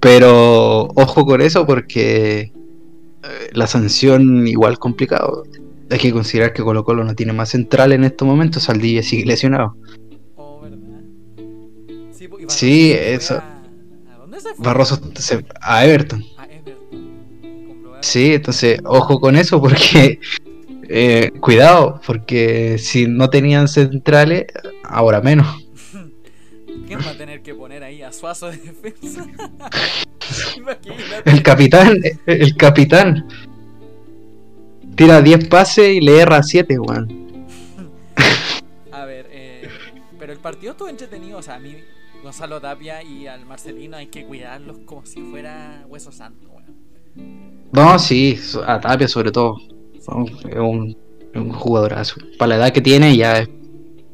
Pero 0.01 0.89
ojo 0.95 1.25
con 1.25 1.39
eso 1.41 1.65
porque 1.65 2.51
eh, 3.23 3.49
la 3.53 3.67
sanción 3.67 4.45
igual 4.45 4.77
complicado. 4.77 5.43
Hay 5.91 5.99
que 5.99 6.11
considerar 6.11 6.53
que 6.53 6.63
Colo 6.63 6.83
Colo 6.83 7.03
no 7.03 7.13
tiene 7.15 7.33
más 7.33 7.49
central 7.49 7.91
en 7.91 8.03
estos 8.05 8.25
momentos. 8.27 8.63
Saldivia 8.63 9.03
sigue 9.03 9.25
lesionado. 9.25 9.75
Oh, 10.35 10.61
¿verdad? 10.61 11.01
Sí, 12.47 12.87
y 12.89 12.91
eso. 12.91 13.35
A... 13.35 13.61
¿a 14.13 14.17
dónde 14.17 14.39
se 14.39 14.53
fue? 14.55 14.65
Barroso 14.65 14.99
se- 15.15 15.45
a 15.61 15.85
Everton. 15.85 16.23
A 16.37 16.45
Everton. 16.45 17.67
Comprobar. 17.67 18.03
Sí, 18.03 18.33
entonces 18.33 18.79
ojo 18.85 19.19
con 19.19 19.35
eso 19.35 19.59
porque 19.61 20.19
eh, 20.89 21.31
cuidado, 21.41 21.99
porque 22.07 22.77
si 22.77 23.07
no 23.07 23.29
tenían 23.29 23.67
centrales, 23.67 24.45
ahora 24.83 25.19
menos. 25.21 25.47
¿Quién 26.87 26.99
va 26.99 27.09
a 27.11 27.17
tener 27.17 27.41
que 27.41 27.53
poner 27.53 27.83
ahí 27.83 28.01
a 28.01 28.11
Suazo 28.13 28.49
de 28.49 28.57
defensa? 28.57 29.27
El 31.25 31.43
capitán, 31.43 31.99
el 32.25 32.55
capitán. 32.55 33.27
Tira 34.95 35.21
10 35.21 35.47
pases 35.47 35.89
y 35.89 36.01
le 36.01 36.19
erra 36.19 36.43
7, 36.43 36.77
weón. 36.79 37.07
A 38.91 39.05
ver, 39.05 39.27
eh, 39.31 39.67
pero 40.19 40.33
el 40.33 40.39
partido 40.39 40.73
estuvo 40.73 40.89
entretenido. 40.89 41.39
O 41.39 41.41
sea, 41.41 41.55
a 41.55 41.59
mí, 41.59 41.75
Gonzalo 42.23 42.59
Tapia 42.61 43.01
y 43.03 43.27
al 43.27 43.45
Marcelino 43.45 43.97
hay 43.97 44.07
que 44.07 44.25
cuidarlos 44.25 44.79
como 44.85 45.05
si 45.05 45.21
fuera 45.21 45.85
hueso 45.87 46.11
santo, 46.11 46.47
weón. 46.49 46.75
No, 47.71 47.97
sí, 47.99 48.37
a 48.65 48.79
Tapia 48.79 49.07
sobre 49.07 49.31
todo. 49.31 49.57
Es 49.95 50.07
un, 50.07 50.95
jugadorazo. 51.53 52.15
Para 52.37 52.49
la 52.49 52.55
edad 52.57 52.73
que 52.73 52.81
tiene 52.81 53.15
ya 53.15 53.39
es 53.39 53.49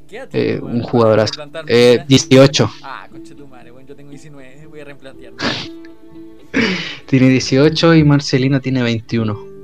¿Qué 0.07 0.17
edad 0.17 0.29
tiene, 0.29 0.51
eh, 0.51 0.59
un 0.61 0.83
jugadorazo. 0.83 1.31
¿Replantar 1.33 1.65
Eh, 1.67 1.97
media? 1.99 2.05
18. 2.07 2.71
Ah, 2.83 3.07
conche 3.11 3.33
tu 3.35 3.47
madre, 3.47 3.71
weón. 3.71 3.87
Yo 3.87 3.95
tengo 3.95 4.11
19, 4.11 4.67
voy 4.67 4.79
a 4.79 4.85
replantearlo. 4.85 5.37
Tiene 7.07 7.29
18 7.29 7.95
y 7.95 8.03
Marcelino 8.03 8.59
tiene 8.61 8.81
21. 8.83 9.56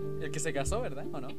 Se 0.44 0.52
casó, 0.52 0.82
¿verdad? 0.82 1.06
¿O 1.14 1.22
no? 1.22 1.30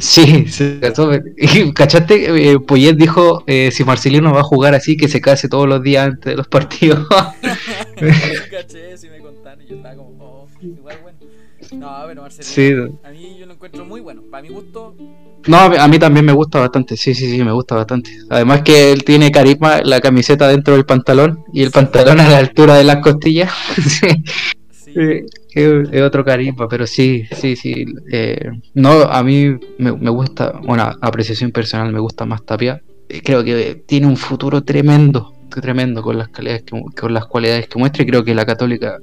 Sí, 0.00 0.48
se 0.48 0.80
casó. 0.80 1.12
Y, 1.36 1.72
¿Cachaste? 1.72 2.50
Eh, 2.50 2.58
Poyet 2.58 2.94
dijo, 2.96 3.44
eh, 3.46 3.70
si 3.70 3.84
Marcelino 3.84 4.32
va 4.32 4.40
a 4.40 4.42
jugar 4.42 4.74
así, 4.74 4.96
que 4.96 5.06
se 5.06 5.20
case 5.20 5.48
todos 5.48 5.68
los 5.68 5.80
días 5.84 6.06
antes 6.08 6.32
de 6.32 6.36
los 6.36 6.48
partidos. 6.48 7.06
Caché, 8.50 8.98
si 8.98 9.08
me 9.08 9.20
contaron. 9.20 9.64
Yo 9.68 9.76
estaba 9.76 9.94
como, 9.94 10.16
oh, 10.18 10.48
igual 10.60 10.98
bueno. 11.00 11.18
No, 11.74 12.02
pero 12.08 12.22
Marcelino, 12.22 12.88
Sí. 12.88 12.98
a 13.04 13.10
mí 13.12 13.36
yo 13.38 13.46
lo 13.46 13.52
encuentro 13.52 13.84
muy 13.84 14.00
bueno. 14.00 14.22
Para 14.28 14.42
mi 14.42 14.48
gusto, 14.48 14.96
no, 15.46 15.56
a 15.56 15.86
mí 15.86 16.00
también 16.00 16.26
me 16.26 16.32
gusta 16.32 16.58
bastante, 16.58 16.96
sí, 16.96 17.14
sí, 17.14 17.30
sí, 17.30 17.44
me 17.44 17.52
gusta 17.52 17.76
bastante. 17.76 18.10
Además 18.30 18.62
que 18.62 18.90
él 18.90 19.04
tiene 19.04 19.30
carisma, 19.30 19.80
la 19.84 20.00
camiseta 20.00 20.48
dentro 20.48 20.74
del 20.74 20.84
pantalón 20.84 21.44
y 21.52 21.62
el 21.62 21.70
pantalón 21.70 22.18
a 22.18 22.28
la 22.28 22.38
altura 22.38 22.74
de 22.74 22.82
las 22.82 22.96
costillas. 22.96 23.52
sí, 23.76 24.24
sí. 24.72 25.24
Es, 25.54 26.02
otro 26.02 26.24
carisma, 26.24 26.68
pero 26.68 26.86
sí, 26.86 27.24
sí, 27.32 27.56
sí. 27.56 27.84
eh, 28.12 28.50
no, 28.74 29.02
a 29.02 29.22
mí 29.22 29.56
me, 29.78 30.10
gusta, 30.10 30.60
bueno, 30.64 30.90
apreciación 31.00 31.50
personal, 31.50 31.92
me 31.92 32.00
gusta 32.00 32.24
más 32.24 32.44
Tapia. 32.44 32.82
Eh, 33.08 33.22
Creo 33.22 33.42
que 33.44 33.82
tiene 33.86 34.06
un 34.06 34.16
futuro 34.16 34.62
tremendo, 34.62 35.34
tremendo 35.48 36.02
con 36.02 36.18
las 36.18 36.28
cualidades 36.28 36.62
que, 36.62 36.80
con 36.98 37.14
las 37.14 37.26
cualidades 37.26 37.68
que 37.68 37.78
muestra 37.78 38.02
y 38.02 38.06
creo 38.06 38.24
que 38.24 38.34
la 38.34 38.46
Católica 38.46 38.98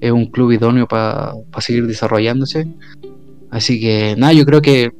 es 0.00 0.10
un 0.10 0.26
club 0.26 0.52
idóneo 0.52 0.86
para 0.86 1.32
seguir 1.58 1.86
desarrollándose. 1.86 2.66
Así 3.50 3.80
que 3.80 4.14
nada, 4.16 4.32
yo 4.32 4.44
creo 4.44 4.62
que 4.62 4.92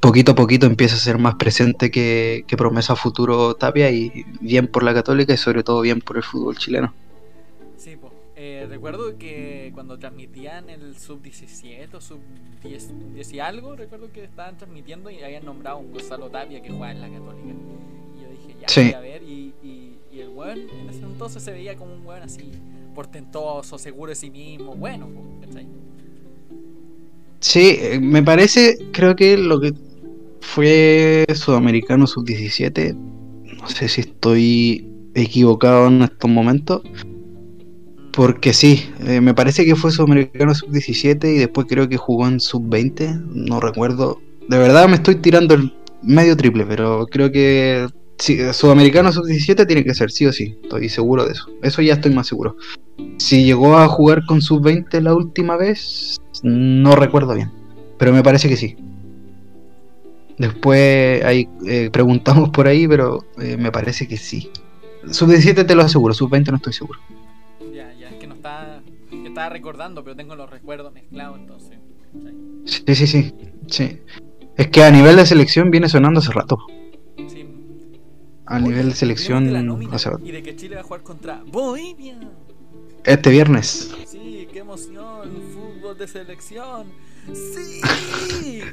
poquito 0.00 0.32
a 0.32 0.34
poquito 0.34 0.66
empieza 0.66 0.96
a 0.96 0.98
ser 0.98 1.18
más 1.18 1.34
presente 1.36 1.90
que, 1.90 2.44
que 2.46 2.56
promesa 2.56 2.96
futuro 2.96 3.54
Tapia 3.54 3.90
y 3.90 4.24
bien 4.40 4.66
por 4.66 4.82
la 4.82 4.94
Católica 4.94 5.34
y 5.34 5.36
sobre 5.36 5.62
todo 5.62 5.80
bien 5.80 6.00
por 6.00 6.16
el 6.16 6.22
fútbol 6.22 6.56
chileno. 6.56 6.94
Eh, 8.64 8.66
recuerdo 8.66 9.18
que 9.18 9.70
cuando 9.74 9.98
transmitían 9.98 10.70
el 10.70 10.96
sub 10.96 11.20
17 11.22 11.96
o 11.96 12.00
sub 12.00 12.18
10, 12.62 12.90
10 13.14 13.32
y 13.34 13.40
algo, 13.40 13.76
recuerdo 13.76 14.10
que 14.12 14.24
estaban 14.24 14.56
transmitiendo 14.56 15.10
y 15.10 15.22
habían 15.22 15.44
nombrado 15.44 15.76
a 15.78 15.80
un 15.80 15.92
Gonzalo 15.92 16.30
Tapia 16.30 16.62
que 16.62 16.70
jugaba 16.70 16.92
en 16.92 17.00
la 17.00 17.08
Católica. 17.08 17.48
Y 18.16 18.22
yo 18.22 18.30
dije, 18.30 18.56
ya, 18.60 18.68
Sí. 18.68 18.82
voy 18.84 18.92
a 18.94 19.00
ver. 19.00 19.22
Y, 19.22 19.52
y, 19.62 19.98
y 20.12 20.20
el 20.20 20.28
weón 20.30 20.60
en 20.60 20.88
ese 20.88 21.00
entonces 21.04 21.42
se 21.42 21.52
veía 21.52 21.76
como 21.76 21.94
un 21.94 22.06
weón 22.06 22.22
así, 22.22 22.50
portentoso, 22.94 23.78
seguro 23.78 24.10
de 24.10 24.16
sí 24.16 24.30
mismo, 24.30 24.74
bueno, 24.74 25.08
¿cachai? 25.40 25.66
Sí, 27.40 27.76
eh, 27.78 28.00
me 28.00 28.22
parece, 28.22 28.78
creo 28.92 29.14
que 29.16 29.36
lo 29.36 29.60
que 29.60 29.74
fue 30.40 31.26
Sudamericano 31.34 32.06
Sub-17, 32.06 32.94
no 32.94 33.68
sé 33.68 33.88
si 33.88 34.00
estoy 34.02 34.88
equivocado 35.14 35.88
en 35.88 36.02
estos 36.02 36.30
momentos, 36.30 36.82
porque 38.14 38.52
sí, 38.52 38.88
eh, 39.06 39.20
me 39.20 39.34
parece 39.34 39.64
que 39.64 39.74
fue 39.74 39.90
Sudamericano 39.90 40.54
Sub-17 40.54 41.34
y 41.34 41.38
después 41.38 41.66
creo 41.68 41.88
que 41.88 41.96
jugó 41.96 42.28
en 42.28 42.38
Sub-20, 42.38 43.22
no 43.26 43.58
recuerdo. 43.60 44.20
De 44.48 44.56
verdad 44.56 44.88
me 44.88 44.96
estoy 44.96 45.16
tirando 45.16 45.54
el 45.54 45.74
medio 46.02 46.36
triple, 46.36 46.64
pero 46.64 47.06
creo 47.06 47.32
que 47.32 47.88
sí, 48.18 48.38
Sudamericano 48.52 49.10
Sub-17 49.10 49.66
tiene 49.66 49.82
que 49.82 49.94
ser, 49.94 50.12
sí 50.12 50.26
o 50.26 50.32
sí, 50.32 50.56
estoy 50.62 50.88
seguro 50.88 51.24
de 51.24 51.32
eso. 51.32 51.46
Eso 51.62 51.82
ya 51.82 51.94
estoy 51.94 52.12
más 52.14 52.28
seguro. 52.28 52.56
Si 53.18 53.44
llegó 53.44 53.76
a 53.76 53.88
jugar 53.88 54.24
con 54.26 54.40
Sub-20 54.40 55.00
la 55.00 55.14
última 55.14 55.56
vez, 55.56 56.20
no 56.44 56.94
recuerdo 56.94 57.34
bien, 57.34 57.50
pero 57.98 58.12
me 58.12 58.22
parece 58.22 58.48
que 58.48 58.56
sí. 58.56 58.76
Después 60.38 61.24
ahí 61.24 61.48
eh, 61.66 61.90
preguntamos 61.92 62.50
por 62.50 62.68
ahí, 62.68 62.86
pero 62.86 63.24
eh, 63.40 63.56
me 63.56 63.72
parece 63.72 64.06
que 64.06 64.16
sí. 64.16 64.50
Sub-17 65.10 65.66
te 65.66 65.74
lo 65.74 65.82
aseguro, 65.82 66.14
Sub-20 66.14 66.50
no 66.50 66.56
estoy 66.56 66.72
seguro. 66.74 67.00
Estaba 69.34 69.48
recordando, 69.48 70.04
pero 70.04 70.14
tengo 70.14 70.36
los 70.36 70.48
recuerdos 70.48 70.92
mezclados 70.92 71.38
entonces. 71.40 71.78
Sí, 72.66 72.94
sí, 72.94 73.06
sí, 73.08 73.34
sí. 73.66 73.98
Es 74.56 74.68
que 74.68 74.84
a 74.84 74.90
nivel 74.92 75.16
de 75.16 75.26
selección 75.26 75.70
viene 75.72 75.88
sonando 75.88 76.20
hace 76.20 76.30
rato. 76.32 76.58
Sí. 77.28 77.44
A 78.46 78.56
Oye, 78.56 78.68
nivel 78.68 78.90
de 78.90 78.94
selección, 78.94 79.52
de 79.52 79.88
hace 79.92 80.10
rato. 80.10 80.24
y 80.24 80.30
de 80.30 80.42
que 80.42 80.54
Chile 80.54 80.76
va 80.76 80.82
a 80.82 80.84
jugar 80.84 81.02
contra 81.02 81.42
Bolivia. 81.50 82.16
Este 83.04 83.30
viernes. 83.30 83.92
Sí, 84.06 84.46
qué 84.52 84.60
emoción, 84.60 85.28
fútbol 85.52 85.98
de 85.98 86.06
selección. 86.08 86.86
Sí. 87.32 87.80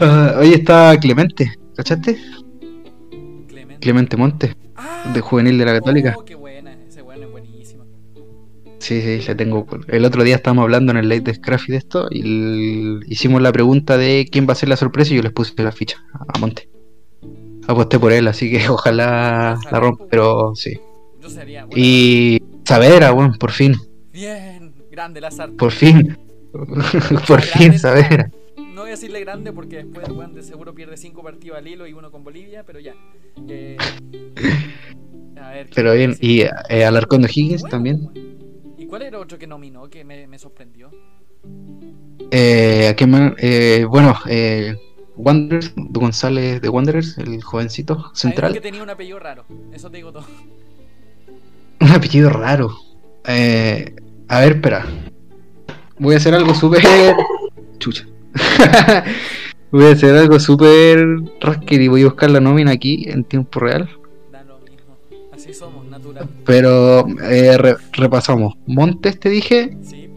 Ah, 0.00 0.34
hoy 0.40 0.52
está 0.54 0.98
Clemente, 0.98 1.52
¿cachaste? 1.76 2.18
Clemente. 3.46 3.78
Clemente 3.80 4.16
Monte, 4.16 4.56
Ah, 4.74 5.12
de 5.14 5.20
juvenil 5.20 5.56
de 5.56 5.64
la 5.66 5.72
Católica. 5.74 6.16
Oh, 6.18 6.24
Sí, 8.84 9.00
sí, 9.00 9.26
le 9.26 9.34
tengo. 9.34 9.66
El 9.88 10.04
otro 10.04 10.22
día 10.24 10.36
estábamos 10.36 10.64
hablando 10.64 10.92
en 10.92 10.98
el 10.98 11.08
late 11.08 11.22
de 11.22 11.34
Scraffy 11.34 11.72
de 11.72 11.78
esto 11.78 12.06
y 12.10 12.20
el- 12.20 13.00
hicimos 13.08 13.40
la 13.40 13.50
pregunta 13.50 13.96
de 13.96 14.28
quién 14.30 14.46
va 14.46 14.52
a 14.52 14.56
ser 14.56 14.68
la 14.68 14.76
sorpresa 14.76 15.14
y 15.14 15.16
yo 15.16 15.22
les 15.22 15.32
puse 15.32 15.54
la 15.62 15.72
ficha 15.72 16.04
a 16.12 16.38
Monte. 16.38 16.68
Aposté 17.66 17.98
por 17.98 18.12
él, 18.12 18.28
así 18.28 18.50
que 18.50 18.58
ojalá 18.68 19.58
la 19.72 19.80
rompa, 19.80 20.04
pero 20.10 20.54
sí. 20.54 20.78
Yo 21.22 21.30
sería 21.30 21.64
bueno. 21.64 21.82
Y 21.82 22.42
Saavedra, 22.66 23.12
bueno, 23.12 23.32
por 23.40 23.52
fin, 23.52 23.74
Bien, 24.12 24.74
grande 24.90 25.22
Lazar. 25.22 25.50
por 25.52 25.72
fin. 25.72 26.18
por 27.26 27.40
fin, 27.40 27.78
Saavedra. 27.78 28.30
No 28.74 28.82
voy 28.82 28.88
a 28.88 28.90
decirle 28.96 29.20
grande 29.20 29.50
porque 29.50 29.76
después 29.76 30.06
bueno, 30.10 30.34
de 30.34 30.42
seguro 30.42 30.74
pierde 30.74 30.98
cinco 30.98 31.22
partidos 31.22 31.56
al 31.56 31.66
hilo 31.66 31.86
y 31.86 31.94
uno 31.94 32.10
con 32.10 32.22
Bolivia, 32.22 32.64
pero 32.66 32.80
ya. 32.80 32.94
Eh, 33.48 33.78
a 35.40 35.48
ver. 35.52 35.66
¿qué 35.68 35.72
Pero 35.74 35.94
bien, 35.94 36.16
y 36.20 36.42
eh, 36.68 36.84
Alarcón 36.84 37.22
de 37.22 37.30
Higgins 37.34 37.62
Bueno, 37.62 37.70
también. 37.70 38.33
Bueno. 38.94 39.06
¿Y 39.06 39.08
cuál 39.08 39.08
era 39.14 39.18
otro 39.18 39.38
que 39.38 39.46
nominó 39.46 39.88
que 39.90 40.04
me, 40.04 40.26
me 40.26 40.38
sorprendió? 40.38 40.90
Eh, 42.30 42.88
¿a 42.88 42.96
qué 42.96 43.06
más? 43.06 43.32
Eh, 43.38 43.86
bueno, 43.88 44.14
eh, 44.28 44.76
Wanderers, 45.16 45.72
González 45.76 46.60
de 46.60 46.68
Wanderers, 46.68 47.18
el 47.18 47.42
jovencito 47.42 47.94
Hay 47.94 48.00
uno 48.00 48.12
que 48.12 48.18
central. 48.18 48.60
tenía 48.60 48.82
un 48.82 48.90
apellido 48.90 49.18
raro, 49.18 49.44
eso 49.72 49.90
te 49.90 49.98
digo 49.98 50.12
todo. 50.12 50.24
Un 51.80 51.90
apellido 51.90 52.30
raro. 52.30 52.76
Eh, 53.26 53.94
a 54.28 54.40
ver, 54.40 54.52
espera. 54.52 54.86
Voy 55.98 56.14
a 56.14 56.16
hacer 56.18 56.34
algo 56.34 56.54
súper. 56.54 56.82
Chucha. 57.78 58.06
voy 59.70 59.84
a 59.86 59.90
hacer 59.90 60.16
algo 60.16 60.40
súper 60.40 61.04
rasquer 61.40 61.82
y 61.82 61.88
voy 61.88 62.02
a 62.02 62.06
buscar 62.06 62.30
la 62.30 62.40
nómina 62.40 62.72
aquí 62.72 63.04
en 63.08 63.24
tiempo 63.24 63.60
real. 63.60 63.88
Pero 66.44 67.06
eh, 67.22 67.56
re- 67.58 67.76
repasamos. 67.92 68.54
Montes, 68.66 69.18
te 69.18 69.28
dije. 69.30 69.76
Sí, 69.82 70.08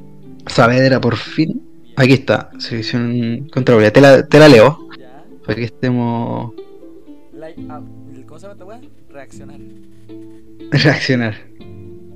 Saavedra, 0.46 1.00
por 1.02 1.16
fin. 1.16 1.62
Aquí 1.96 2.14
está. 2.14 2.50
Selección 2.60 3.48
contra 3.52 3.76
Bolivia. 3.76 3.92
Te 3.94 4.02
la, 4.02 4.28
te 4.28 4.40
la 4.40 4.48
leo. 4.48 4.88
Ya. 5.00 5.24
Para 5.46 5.56
que 5.56 5.64
estemos. 5.66 6.54
Up. 6.54 7.84
¿Cómo 8.28 8.40
se 8.40 8.48
llama? 8.48 8.80
Reaccionar. 9.10 9.60
Reaccionar. 10.72 11.36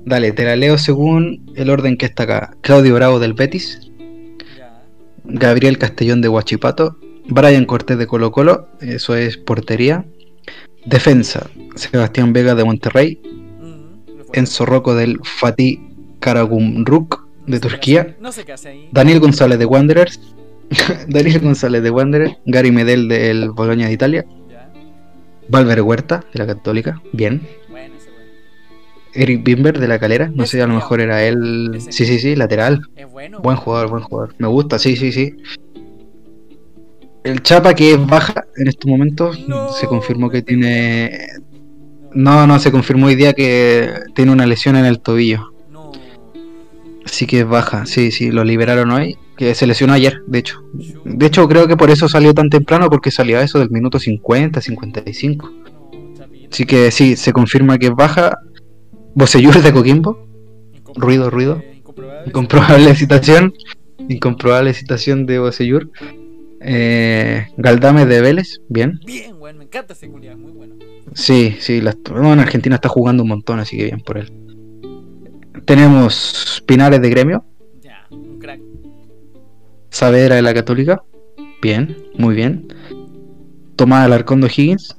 Dale, 0.04 0.32
te 0.32 0.44
la 0.44 0.56
leo 0.56 0.78
según 0.78 1.52
el 1.56 1.70
orden 1.70 1.96
que 1.96 2.06
está 2.06 2.24
acá. 2.24 2.56
Claudio 2.60 2.94
Bravo 2.94 3.18
del 3.18 3.34
Betis. 3.34 3.90
Ya. 4.58 4.82
Gabriel 5.24 5.78
Castellón 5.78 6.20
de 6.20 6.28
Huachipato, 6.28 6.98
Brian 7.28 7.64
Cortés 7.64 7.98
de 7.98 8.06
Colo 8.06 8.30
Colo, 8.32 8.68
eso 8.80 9.14
es 9.16 9.36
portería. 9.36 10.04
Defensa, 10.84 11.48
Sebastián 11.76 12.32
Vega 12.32 12.54
de 12.56 12.64
Monterrey, 12.64 13.20
Enzo 14.32 14.66
Rocco 14.66 14.94
del 14.94 15.18
Fatih 15.22 15.80
Karagumruk 16.20 17.26
de 17.46 17.58
Turquía, 17.60 18.00
hace- 18.02 18.16
No 18.20 18.32
sé 18.32 18.44
qué 18.44 18.52
hace 18.52 18.68
ahí. 18.70 18.88
Daniel 18.92 19.20
González 19.20 19.58
de 19.58 19.66
Wanderers, 19.66 20.20
Daniel 21.08 21.40
González 21.40 21.82
de 21.82 21.90
Wanderers, 21.90 22.36
Gary 22.46 22.70
Medel 22.70 23.08
del 23.08 23.50
Bologna 23.50 23.86
de 23.86 23.92
Italia. 23.92 24.24
Valver 25.48 25.82
Huerta 25.82 26.24
de 26.32 26.38
la 26.38 26.46
Católica, 26.46 27.02
bien. 27.12 27.42
Eric 29.14 29.44
Bimber 29.44 29.78
de 29.78 29.88
la 29.88 29.98
Calera, 29.98 30.30
no 30.34 30.46
sé, 30.46 30.62
a 30.62 30.66
lo 30.66 30.74
mejor 30.74 31.00
era 31.02 31.22
él. 31.24 31.76
Sí, 31.90 32.06
sí, 32.06 32.18
sí, 32.18 32.34
lateral. 32.34 32.80
Es 32.96 33.10
bueno. 33.10 33.40
Buen 33.42 33.56
jugador, 33.58 33.90
buen 33.90 34.02
jugador. 34.04 34.34
Me 34.38 34.46
gusta, 34.48 34.78
sí, 34.78 34.96
sí, 34.96 35.12
sí. 35.12 35.36
El 37.24 37.42
Chapa 37.42 37.74
que 37.74 37.92
es 37.92 38.06
baja 38.06 38.46
en 38.56 38.68
estos 38.68 38.90
momentos, 38.90 39.46
No, 39.46 39.70
se 39.72 39.86
confirmó 39.86 40.30
que 40.30 40.40
tiene... 40.42 41.28
No, 42.14 42.46
no, 42.46 42.58
se 42.58 42.70
confirmó 42.70 43.06
hoy 43.06 43.14
día 43.14 43.32
que 43.32 43.90
tiene 44.14 44.32
una 44.32 44.46
lesión 44.46 44.76
en 44.76 44.84
el 44.84 45.00
tobillo. 45.00 45.52
Así 47.04 47.26
que 47.26 47.40
es 47.40 47.46
baja, 47.46 47.84
sí, 47.86 48.10
sí, 48.10 48.30
lo 48.30 48.44
liberaron 48.44 48.90
hoy. 48.90 49.18
Que 49.36 49.54
se 49.54 49.66
lesionó 49.66 49.92
ayer, 49.94 50.22
de 50.26 50.38
hecho. 50.38 50.62
De 51.04 51.26
hecho, 51.26 51.48
creo 51.48 51.66
que 51.66 51.76
por 51.76 51.90
eso 51.90 52.08
salió 52.08 52.34
tan 52.34 52.50
temprano, 52.50 52.88
porque 52.90 53.10
salió 53.10 53.38
a 53.38 53.42
eso 53.42 53.58
del 53.58 53.70
minuto 53.70 53.98
50, 53.98 54.60
55. 54.60 55.50
No, 55.50 56.14
chapita. 56.16 56.48
Así 56.52 56.66
que 56.66 56.90
sí, 56.90 57.16
se 57.16 57.32
confirma 57.32 57.78
que 57.78 57.86
es 57.86 57.94
baja. 57.94 58.38
Bocellur 59.14 59.60
de 59.60 59.72
Coquimbo, 59.72 60.26
ruido, 60.94 61.28
ruido. 61.30 61.62
Incomprobable. 61.76 62.28
incomprobable 62.28 62.94
citación. 62.94 63.54
Incomprobable 64.08 64.74
citación 64.74 65.26
de 65.26 65.38
Bocellur. 65.38 65.90
Eh, 66.64 67.46
Galdame 67.56 68.06
de 68.06 68.20
Vélez, 68.20 68.60
bien. 68.68 69.00
Bien, 69.04 69.34
weón. 69.38 69.58
Me 69.58 69.64
encanta 69.64 69.92
ese 69.94 70.08
culiao. 70.08 70.36
Muy 70.36 70.52
bueno. 70.52 70.76
Sí, 71.14 71.56
sí, 71.60 71.80
la, 71.80 71.94
bueno, 72.10 72.32
en 72.34 72.40
Argentina 72.40 72.76
está 72.76 72.88
jugando 72.88 73.22
un 73.22 73.28
montón, 73.30 73.58
así 73.60 73.76
que 73.76 73.84
bien 73.84 74.00
por 74.00 74.18
él. 74.18 74.32
Tenemos 75.64 76.62
Pinares 76.66 77.00
de 77.00 77.10
Gremio, 77.10 77.44
Ya. 77.82 78.06
Un 78.10 78.38
crack. 78.38 78.60
Saavedra 79.90 80.36
de 80.36 80.42
la 80.42 80.54
Católica, 80.54 81.02
bien, 81.60 81.96
muy 82.14 82.34
bien. 82.34 82.68
Tomás 83.76 84.04
Alarcón 84.04 84.40
de 84.40 84.48
Higgins, 84.48 84.96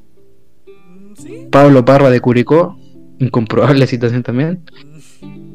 Mm, 0.67 1.15
Sí. 1.15 1.48
Pablo 1.51 1.84
Parra 1.86 2.10
de 2.10 2.20
Curicó, 2.20 2.77
incomprobable 3.20 3.88
citación 3.88 4.24
también. 4.24 4.63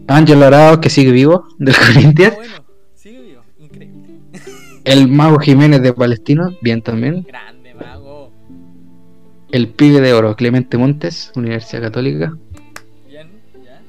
Ángel 0.08 0.42
Arao, 0.42 0.80
que 0.80 0.90
sigue 0.90 1.12
vivo, 1.12 1.44
del 1.58 1.74
ah, 1.74 1.78
Corinthians. 1.94 2.34
bueno. 2.36 2.54
El 4.88 5.06
Mago 5.06 5.38
Jiménez 5.38 5.82
de 5.82 5.92
Palestino, 5.92 6.56
bien 6.62 6.80
también. 6.80 7.22
Grande, 7.28 7.74
mago. 7.74 8.32
El 9.52 9.68
pibe 9.68 10.00
de 10.00 10.14
oro, 10.14 10.34
Clemente 10.34 10.78
Montes, 10.78 11.30
Universidad 11.36 11.82
Católica. 11.82 12.32
Bien. 13.06 13.28
Ya. 13.62 13.82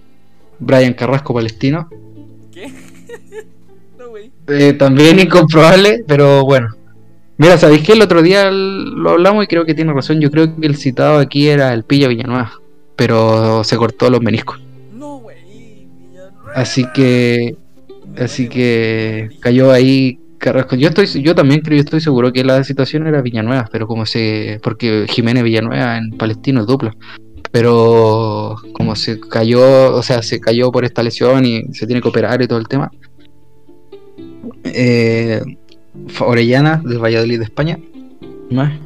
Brian 0.59 0.91
Carrasco, 0.91 1.33
Palestino. 1.33 1.87
¿Qué? 2.51 2.67
no, 3.97 4.09
güey. 4.09 4.29
Eh, 4.49 4.73
también 4.73 5.19
incomprobable, 5.19 6.03
pero 6.05 6.43
bueno. 6.43 6.75
Mira, 7.37 7.57
¿sabéis 7.57 7.83
que 7.83 7.93
el 7.93 8.01
otro 8.01 8.21
día 8.21 8.51
lo 8.51 9.11
hablamos 9.11 9.45
y 9.45 9.47
creo 9.47 9.63
que 9.65 9.73
tiene 9.73 9.93
razón? 9.93 10.19
Yo 10.19 10.29
creo 10.29 10.53
que 10.53 10.67
el 10.67 10.75
citado 10.75 11.19
aquí 11.19 11.47
era 11.47 11.73
el 11.73 11.85
Pilla 11.85 12.09
Villanueva, 12.09 12.51
pero 12.97 13.63
se 13.63 13.77
cortó 13.77 14.09
los 14.09 14.19
meniscos. 14.19 14.59
No, 14.93 15.19
güey. 15.19 15.37
Así 16.53 16.85
que, 16.93 17.55
así 18.17 18.49
que 18.49 19.29
cayó 19.39 19.71
ahí 19.71 20.19
Carrasco. 20.39 20.75
Yo 20.75 20.89
estoy, 20.89 21.05
yo 21.21 21.35
también 21.35 21.61
creo, 21.61 21.77
yo 21.77 21.83
estoy 21.83 22.01
seguro 22.01 22.33
que 22.33 22.43
la 22.43 22.63
situación 22.63 23.05
era 23.05 23.21
Villanueva, 23.21 23.69
pero 23.71 23.87
como 23.87 24.05
se, 24.05 24.59
porque 24.63 25.05
Jiménez 25.07 25.43
Villanueva 25.43 25.97
en 25.97 26.11
Palestino 26.11 26.61
es 26.61 26.67
dupla. 26.67 26.95
Pero 27.51 28.55
como 28.73 28.95
se 28.95 29.19
cayó, 29.19 29.95
o 29.95 30.03
sea, 30.03 30.21
se 30.21 30.39
cayó 30.39 30.71
por 30.71 30.85
esta 30.85 31.03
lesión 31.03 31.45
y 31.45 31.73
se 31.73 31.87
tiene 31.87 32.01
que 32.01 32.07
operar 32.07 32.41
y 32.41 32.47
todo 32.47 32.59
el 32.59 32.67
tema. 32.67 32.91
Eh, 34.63 35.41
Orellana 36.19 36.81
del 36.85 36.99
Valladolid 36.99 37.39
de 37.39 37.43
España. 37.43 37.79
Meh. 38.49 38.79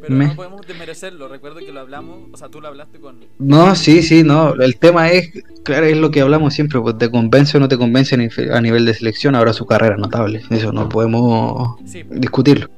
Pero 0.00 0.14
no 0.14 0.34
podemos 0.34 0.59
desmerecerlo. 0.70 1.28
Recuerdo 1.28 1.58
que 1.58 1.72
lo 1.72 1.80
hablamos. 1.80 2.28
O 2.32 2.36
sea, 2.36 2.48
tú 2.48 2.60
lo 2.60 2.68
hablaste 2.68 2.98
con. 2.98 3.16
No, 3.38 3.74
sí, 3.74 4.02
sí, 4.02 4.22
no. 4.22 4.54
El 4.54 4.78
tema 4.78 5.10
es, 5.10 5.30
claro, 5.62 5.86
es 5.86 5.96
lo 5.96 6.10
que 6.10 6.20
hablamos 6.20 6.54
siempre, 6.54 6.80
pues 6.80 6.96
te 6.98 7.10
convence 7.10 7.56
o 7.56 7.60
no 7.60 7.68
te 7.68 7.76
convence 7.78 8.14
a 8.14 8.60
nivel- 8.60 8.84
de 8.84 8.94
selección. 8.94 9.34
Ahora 9.34 9.52
su 9.52 9.66
carrera 9.66 9.94
es 9.94 10.00
notable, 10.00 10.42
eso 10.50 10.72
no 10.72 10.88
podemos 10.88 11.76
Sí. 11.84 12.02
discutirlo. 12.10 12.68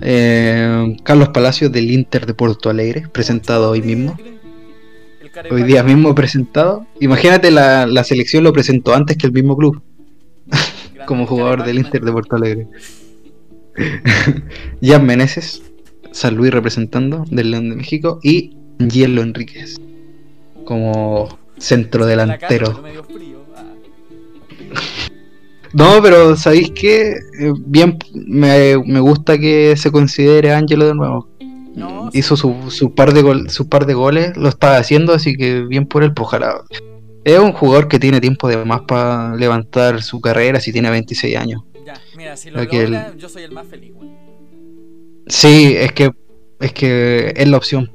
Eh, 0.00 0.96
Carlos 1.04 1.28
Palacios 1.28 1.70
del 1.70 1.90
Inter 1.90 2.26
de 2.26 2.34
Porto 2.34 2.68
Alegre, 2.68 3.04
presentado 3.12 3.70
hoy 3.70 3.80
mismo. 3.82 4.16
Hoy 5.50 5.62
día 5.64 5.82
mismo 5.82 6.14
presentado. 6.14 6.86
Imagínate, 7.00 7.50
la, 7.50 7.86
la 7.86 8.04
selección 8.04 8.44
lo 8.44 8.52
presentó 8.52 8.94
antes 8.94 9.16
que 9.16 9.26
el 9.26 9.32
mismo 9.32 9.56
club, 9.56 9.82
como 11.06 11.26
jugador 11.26 11.64
del. 11.64 11.78
Inter 11.78 12.02
de 12.04 12.12
Porto 12.12 12.36
Alegre. 12.36 12.68
Jan 14.82 15.04
Meneses, 15.04 15.62
San 16.14 16.36
Luis 16.36 16.52
representando 16.52 17.24
del 17.28 17.50
León 17.50 17.70
de 17.70 17.76
México. 17.76 18.20
Y 18.22 18.56
Hielo 18.78 19.20
Enríquez, 19.20 19.80
como 20.64 21.28
centro 21.58 22.06
delantero. 22.06 22.82
Ah. 23.56 23.64
No, 25.76 26.00
pero 26.00 26.36
¿sabéis 26.36 26.70
qué? 26.70 27.14
Eh, 27.40 27.52
bien, 27.66 27.98
me, 28.14 28.78
me 28.86 29.00
gusta 29.00 29.36
que 29.36 29.76
se 29.76 29.90
considere 29.90 30.52
Ángelo 30.52 30.86
de 30.86 30.94
nuevo. 30.94 31.28
No. 31.74 32.10
Hizo 32.12 32.36
su, 32.36 32.70
su 32.70 32.94
par 32.94 33.12
de 33.12 33.22
gol, 33.22 33.50
su 33.50 33.68
par 33.68 33.84
de 33.84 33.94
goles, 33.94 34.36
lo 34.36 34.48
está 34.48 34.76
haciendo, 34.76 35.12
así 35.12 35.34
que 35.34 35.62
bien 35.62 35.86
por 35.86 36.04
él, 36.04 36.14
pues 36.14 36.28
ojalá. 36.28 36.62
Es 37.24 37.40
un 37.40 37.50
jugador 37.50 37.88
que 37.88 37.98
tiene 37.98 38.20
tiempo 38.20 38.46
de 38.46 38.64
más 38.64 38.82
para 38.82 39.34
levantar 39.34 40.00
su 40.00 40.20
carrera 40.20 40.60
si 40.60 40.72
tiene 40.72 40.90
26 40.90 41.36
años. 41.36 41.62
Ya, 41.84 41.94
mira, 42.16 42.36
si 42.36 42.52
lo 42.52 42.62
logra, 42.62 43.12
yo 43.16 43.28
soy 43.28 43.42
el 43.42 43.50
más 43.50 43.66
feliz, 43.66 43.92
güey. 43.94 44.23
Sí, 45.26 45.74
es 45.76 45.92
que 45.92 46.10
es 46.60 46.72
que 46.72 47.32
es 47.36 47.48
la 47.48 47.56
opción. 47.56 47.90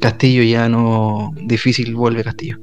Castillo 0.00 0.42
ya 0.42 0.68
no 0.68 1.32
difícil 1.42 1.94
vuelve 1.94 2.24
Castillo. 2.24 2.58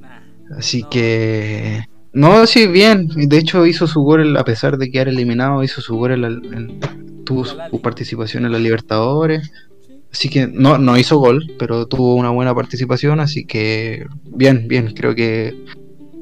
Nah. 0.00 0.58
Así 0.58 0.82
No. 0.82 0.90
que 0.90 1.84
no, 2.12 2.46
sí, 2.46 2.66
bien. 2.66 3.08
De 3.08 3.38
hecho 3.38 3.66
hizo 3.66 3.86
su 3.86 4.00
gol 4.02 4.36
a 4.36 4.44
pesar 4.44 4.78
de 4.78 4.90
quedar 4.90 5.08
eliminado, 5.08 5.62
hizo 5.62 5.80
su 5.80 5.96
gol 5.96 6.12
en 6.12 6.22
la- 6.22 6.28
en- 6.28 6.80
tuvo 7.24 7.44
su 7.44 7.56
participación 7.82 8.44
en 8.44 8.52
la 8.52 8.58
Libertadores. 8.58 9.50
Sí. 9.86 9.92
Así 10.12 10.28
que 10.28 10.46
no, 10.46 10.78
no 10.78 10.96
hizo 10.96 11.18
gol, 11.18 11.52
pero 11.58 11.86
tuvo 11.86 12.14
una 12.14 12.30
buena 12.30 12.54
participación, 12.54 13.18
así 13.20 13.44
que 13.46 14.06
bien, 14.24 14.68
bien, 14.68 14.92
creo 14.94 15.14
que 15.14 15.54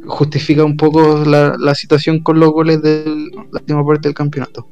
justifica 0.07 0.64
un 0.64 0.77
poco 0.77 1.25
la, 1.27 1.57
la 1.59 1.75
situación 1.75 2.21
con 2.21 2.40
los 2.40 2.51
goles 2.53 2.81
de 2.83 3.05
la 3.07 3.61
última 3.61 3.85
parte 3.87 4.09
del 4.09 4.14
campeonato. 4.14 4.68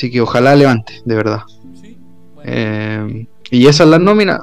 Así 0.00 0.10
que 0.10 0.22
ojalá 0.22 0.56
levante, 0.56 0.94
de 1.04 1.14
verdad. 1.14 1.42
Sí. 1.78 1.94
Bueno. 2.34 2.50
Eh, 2.50 3.26
y 3.50 3.66
esa 3.66 3.84
es 3.84 3.90
la 3.90 3.98
nómina. 3.98 4.40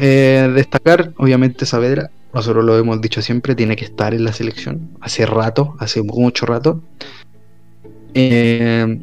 Eh, 0.00 0.48
destacar, 0.54 1.12
obviamente, 1.16 1.66
Saavedra, 1.66 2.12
nosotros 2.32 2.64
lo 2.64 2.78
hemos 2.78 3.00
dicho 3.00 3.20
siempre, 3.20 3.56
tiene 3.56 3.74
que 3.74 3.84
estar 3.84 4.14
en 4.14 4.22
la 4.22 4.32
selección. 4.32 4.90
Hace 5.00 5.26
rato, 5.26 5.74
hace 5.80 6.04
mucho 6.04 6.46
rato. 6.46 6.84
Eh, 8.14 9.00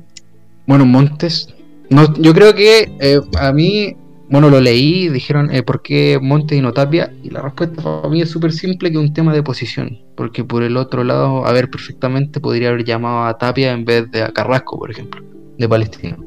bueno, 0.65 0.85
Montes. 0.85 1.53
No, 1.89 2.13
yo 2.13 2.33
creo 2.33 2.55
que 2.55 2.89
eh, 3.01 3.19
a 3.37 3.51
mí, 3.51 3.97
bueno, 4.29 4.49
lo 4.49 4.61
leí, 4.61 5.09
dijeron, 5.09 5.51
¿por 5.65 5.81
qué 5.81 6.17
Montes 6.21 6.57
y 6.57 6.61
no 6.61 6.71
Tapia? 6.71 7.11
Y 7.21 7.29
la 7.29 7.41
respuesta 7.41 7.81
para 7.81 8.07
mí 8.07 8.21
es 8.21 8.29
súper 8.29 8.53
simple, 8.53 8.89
que 8.89 8.95
es 8.97 9.03
un 9.03 9.13
tema 9.13 9.33
de 9.33 9.43
posición. 9.43 9.99
Porque 10.15 10.45
por 10.45 10.63
el 10.63 10.77
otro 10.77 11.03
lado, 11.03 11.45
a 11.45 11.51
ver, 11.51 11.69
perfectamente 11.69 12.39
podría 12.39 12.69
haber 12.69 12.85
llamado 12.85 13.25
a 13.25 13.37
Tapia 13.37 13.73
en 13.73 13.83
vez 13.83 14.09
de 14.11 14.23
a 14.23 14.31
Carrasco, 14.31 14.79
por 14.79 14.89
ejemplo, 14.89 15.21
de 15.63 15.69
Palestino. 15.69 16.17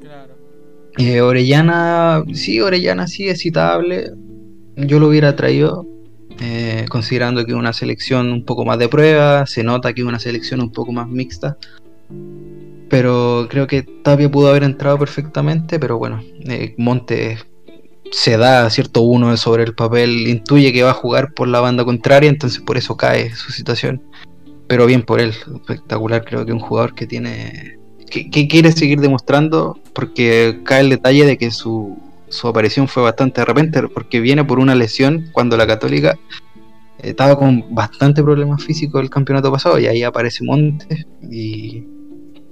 Claro. 0.00 0.34
Eh, 0.98 1.20
Orellana, 1.20 2.22
sí, 2.34 2.60
Orellana 2.60 3.06
sí 3.06 3.28
es 3.28 3.40
citable. 3.40 4.12
Yo 4.76 4.98
lo 4.98 5.08
hubiera 5.08 5.34
traído, 5.34 5.86
eh, 6.40 6.84
considerando 6.88 7.44
que 7.44 7.52
es 7.52 7.58
una 7.58 7.72
selección 7.72 8.30
un 8.30 8.44
poco 8.44 8.64
más 8.64 8.78
de 8.78 8.88
prueba, 8.88 9.46
se 9.46 9.62
nota 9.62 9.92
que 9.92 10.02
es 10.02 10.06
una 10.06 10.18
selección 10.18 10.60
un 10.60 10.70
poco 10.70 10.92
más 10.92 11.08
mixta. 11.08 11.56
Pero 12.88 13.46
creo 13.48 13.66
que 13.66 13.82
Tapia 13.82 14.30
pudo 14.30 14.48
haber 14.48 14.64
entrado 14.64 14.98
perfectamente, 14.98 15.78
pero 15.78 15.98
bueno, 15.98 16.20
eh, 16.44 16.74
Monte 16.76 17.38
se 18.10 18.36
da 18.36 18.68
cierto 18.68 19.00
uno 19.00 19.34
sobre 19.38 19.62
el 19.62 19.74
papel, 19.74 20.28
intuye 20.28 20.74
que 20.74 20.82
va 20.82 20.90
a 20.90 20.94
jugar 20.94 21.32
por 21.32 21.48
la 21.48 21.60
banda 21.60 21.86
contraria, 21.86 22.28
entonces 22.28 22.60
por 22.60 22.76
eso 22.76 22.94
cae 22.98 23.34
su 23.34 23.50
situación. 23.52 24.02
Pero 24.66 24.84
bien 24.84 25.02
por 25.02 25.20
él, 25.20 25.30
espectacular, 25.30 26.24
creo 26.24 26.44
que 26.44 26.52
un 26.52 26.60
jugador 26.60 26.94
que 26.94 27.06
tiene 27.06 27.78
que 28.20 28.46
quiere 28.48 28.72
seguir 28.72 29.00
demostrando, 29.00 29.78
porque 29.94 30.60
cae 30.64 30.80
el 30.82 30.90
detalle 30.90 31.24
de 31.24 31.36
que 31.38 31.50
su, 31.50 31.98
su 32.28 32.48
aparición 32.48 32.88
fue 32.88 33.02
bastante 33.02 33.40
de 33.40 33.44
repente, 33.44 33.82
porque 33.88 34.20
viene 34.20 34.44
por 34.44 34.58
una 34.58 34.74
lesión 34.74 35.30
cuando 35.32 35.56
la 35.56 35.66
Católica 35.66 36.18
estaba 36.98 37.36
con 37.36 37.74
bastante 37.74 38.22
problemas 38.22 38.62
físicos 38.62 39.02
el 39.02 39.10
campeonato 39.10 39.50
pasado 39.50 39.78
y 39.78 39.86
ahí 39.86 40.02
aparece 40.02 40.44
Montes 40.44 41.06
y, 41.22 41.84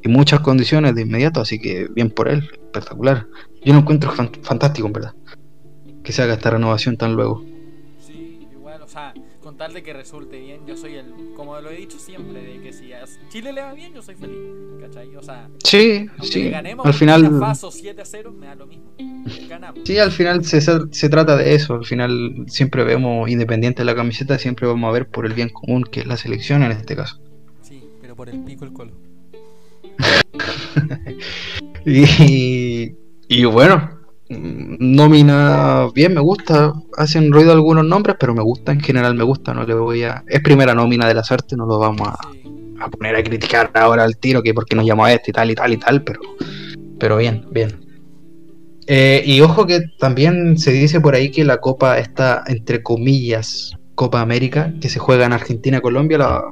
y 0.03 0.09
muchas 0.09 0.41
condiciones 0.41 0.95
de 0.95 1.03
inmediato, 1.03 1.41
así 1.41 1.59
que 1.61 1.87
bien 1.95 2.11
por 2.11 2.29
él, 2.29 2.49
espectacular. 2.53 3.27
Yo 3.65 3.73
lo 3.75 3.81
encuentro 3.81 4.11
fan- 4.11 4.33
fantástico, 4.43 4.87
en 4.87 4.93
verdad, 4.93 5.15
que 6.03 6.13
se 6.13 6.23
haga 6.23 6.35
esta 6.35 6.51
renovación 6.51 6.97
tan 6.97 7.15
luego. 7.15 7.45
Tal 9.61 9.75
de 9.75 9.83
que 9.83 9.93
resulte 9.93 10.41
bien, 10.41 10.67
yo 10.67 10.75
soy 10.75 10.95
el, 10.95 11.13
como 11.37 11.61
lo 11.61 11.69
he 11.69 11.77
dicho 11.77 11.99
siempre, 11.99 12.41
de 12.43 12.63
que 12.63 12.73
si 12.73 12.95
a 12.95 13.05
Chile 13.29 13.53
le 13.53 13.61
va 13.61 13.75
bien, 13.75 13.93
yo 13.93 14.01
soy 14.01 14.15
feliz, 14.15 14.39
¿cachai? 14.81 15.15
O 15.15 15.23
sea, 15.23 15.51
Sí, 15.63 16.07
sí, 16.23 16.49
ganemos 16.49 16.87
al 16.87 16.95
final... 16.95 17.39
Faso 17.39 17.71
7 17.71 18.01
a 18.01 18.07
0, 18.07 18.33
me 18.33 18.47
da 18.47 18.55
lo 18.55 18.67
mismo. 18.67 18.95
Ganamos. 19.51 19.83
Sí, 19.85 19.99
al 19.99 20.13
final 20.13 20.43
se, 20.47 20.63
se 20.63 21.09
trata 21.11 21.37
de 21.37 21.55
eso. 21.55 21.75
Al 21.75 21.85
final 21.85 22.47
siempre 22.47 22.85
vemos, 22.85 23.29
independiente 23.29 23.83
de 23.83 23.85
la 23.85 23.95
camiseta, 23.95 24.39
siempre 24.39 24.67
vamos 24.67 24.89
a 24.89 24.93
ver 24.93 25.07
por 25.07 25.27
el 25.27 25.35
bien 25.35 25.51
común, 25.51 25.85
que 25.85 26.01
es 26.01 26.07
la 26.07 26.17
selección 26.17 26.63
en 26.63 26.73
este 26.73 26.97
caso. 26.97 27.21
Sí, 27.61 27.85
pero 28.01 28.17
por 28.17 28.31
el 28.31 28.43
pico 28.43 28.65
el 28.65 28.73
colo. 28.73 28.93
Y, 31.85 32.95
y 33.29 33.45
bueno, 33.45 34.00
nómina 34.31 35.89
bien, 35.95 36.15
me 36.15 36.21
gusta. 36.21 36.73
Hacen 36.97 37.33
ruido 37.33 37.53
algunos 37.53 37.85
nombres, 37.85 38.17
pero 38.19 38.35
me 38.35 38.43
gusta 38.43 38.73
en 38.73 38.81
general, 38.81 39.15
me 39.15 39.25
gusta. 39.25 39.53
No 39.55 39.65
le 39.65 39.75
voy 39.75 40.03
a. 40.05 40.25
Es 40.27 40.41
primera 40.41 40.75
nómina 40.75 41.07
de 41.07 41.15
las 41.15 41.31
artes, 41.31 41.59
no 41.59 41.67
lo 41.67 41.79
vamos 41.79 42.09
a, 42.09 42.17
a 42.85 42.89
poner 42.91 43.17
a 43.17 43.23
criticar 43.23 43.71
ahora 43.75 44.05
al 44.05 44.17
tiro, 44.17 44.43
que 44.43 44.55
porque 44.55 44.77
nos 44.77 44.87
llamó 44.87 45.05
a 45.05 45.13
este 45.13 45.31
y 45.31 45.33
tal 45.33 45.51
y 45.51 45.55
tal 45.55 45.73
y 45.73 45.77
tal, 45.77 46.03
pero, 46.05 46.21
pero 46.99 47.17
bien, 47.17 47.45
bien. 47.51 47.87
Eh, 48.87 49.23
y 49.25 49.41
ojo 49.41 49.67
que 49.67 49.81
también 49.99 50.59
se 50.59 50.73
dice 50.73 51.01
por 51.01 51.15
ahí 51.15 51.31
que 51.31 51.45
la 51.45 51.59
Copa 51.59 51.99
está, 51.99 52.43
entre 52.47 52.83
comillas, 52.83 53.73
Copa 53.95 54.21
América, 54.21 54.73
que 54.81 54.89
se 54.89 54.99
juega 54.99 55.27
en 55.27 55.33
Argentina, 55.33 55.81
Colombia, 55.81 56.19
la- 56.19 56.43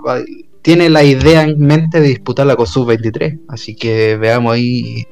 tiene 0.63 0.91
la 0.91 1.03
idea 1.03 1.43
en 1.45 1.59
mente 1.59 2.01
de 2.01 2.09
disputarla 2.09 2.55
con 2.55 2.67
Sub-23. 2.67 3.41
Así 3.49 3.75
que 3.75 4.17
veamos 4.17 4.53
ahí 4.53 5.05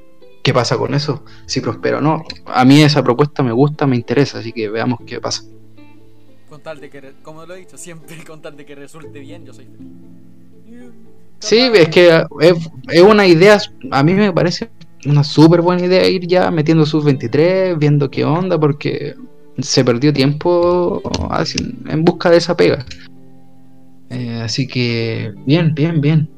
qué 0.47 0.55
pasa 0.55 0.77
con 0.77 0.95
eso, 0.95 1.25
si 1.45 1.61
prospera 1.61 1.99
o 1.99 2.01
no. 2.01 2.23
A 2.47 2.65
mí 2.65 2.81
esa 2.81 3.03
propuesta 3.03 3.43
me 3.43 3.51
gusta, 3.51 3.85
me 3.85 3.97
interesa, 3.97 4.39
así 4.39 4.53
que 4.53 4.69
veamos 4.69 5.01
qué 5.05 5.21
pasa. 5.21 5.43
con 6.49 6.61
tal 6.61 6.81
de 6.81 6.89
que, 6.89 7.15
como 7.25 7.45
lo 7.45 7.57
he 7.57 7.59
dicho 7.59 7.77
siempre, 7.77 8.17
con 8.27 8.41
tal 8.41 8.57
de 8.57 8.65
que 8.65 8.77
resulte 8.77 9.19
bien, 9.19 9.45
yo 9.45 9.53
soy 9.53 9.65
feliz. 9.65 10.93
Sí, 11.41 11.59
es 11.75 11.89
que 11.89 12.25
es, 12.41 12.71
es 12.93 13.03
una 13.03 13.27
idea, 13.27 13.59
a 13.91 14.05
mí 14.05 14.15
me 14.15 14.33
parece 14.33 14.71
una 15.05 15.25
súper 15.25 15.63
buena 15.63 15.85
idea 15.85 16.09
ir 16.09 16.29
ya 16.29 16.49
metiendo 16.53 16.87
sus 16.87 17.05
23, 17.05 17.77
viendo 17.77 18.09
qué 18.09 18.25
onda, 18.25 18.57
porque 18.57 19.17
se 19.59 19.85
perdió 19.85 20.13
tiempo 20.13 21.03
en 21.89 22.05
busca 22.05 22.31
de 22.31 22.37
esa 22.37 22.57
pega. 22.57 22.87
Eh, 24.11 24.43
así 24.45 24.69
que, 24.69 25.35
bien, 25.45 25.75
bien, 25.75 26.01
bien. 26.01 26.36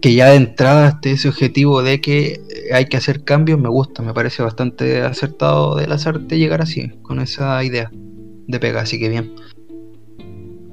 Que 0.00 0.14
ya 0.14 0.28
de 0.30 0.36
entrada 0.36 0.88
esté 0.88 1.12
ese 1.12 1.28
objetivo 1.28 1.82
de 1.82 2.00
que 2.00 2.40
hay 2.72 2.86
que 2.86 2.96
hacer 2.96 3.24
cambios, 3.24 3.58
me 3.58 3.68
gusta, 3.68 4.02
me 4.02 4.14
parece 4.14 4.42
bastante 4.42 5.02
acertado 5.02 5.74
de 5.76 5.86
las 5.88 6.06
artes 6.06 6.38
llegar 6.38 6.62
así, 6.62 6.90
con 7.02 7.18
esa 7.20 7.62
idea 7.64 7.90
de 7.92 8.60
pega, 8.60 8.82
así 8.82 8.98
que 9.00 9.08
bien. 9.08 9.34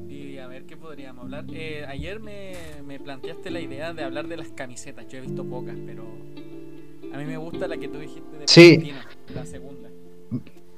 Y 0.07 0.37
a 0.37 0.47
ver 0.47 0.65
qué 0.65 0.77
podríamos 0.77 1.23
hablar. 1.23 1.45
Eh, 1.53 1.85
ayer 1.87 2.19
me, 2.19 2.53
me 2.85 2.99
planteaste 2.99 3.49
la 3.49 3.61
idea 3.61 3.93
de 3.93 4.03
hablar 4.03 4.27
de 4.27 4.37
las 4.37 4.49
camisetas. 4.49 5.07
Yo 5.07 5.17
he 5.17 5.21
visto 5.21 5.43
pocas, 5.43 5.75
pero 5.87 6.03
a 7.11 7.17
mí 7.17 7.25
me 7.25 7.37
gusta 7.37 7.67
la 7.67 7.77
que 7.77 7.87
tú 7.87 7.97
dijiste 7.99 8.37
de 8.37 8.47
Sí. 8.47 8.91
La 9.33 9.45
segunda. 9.45 9.89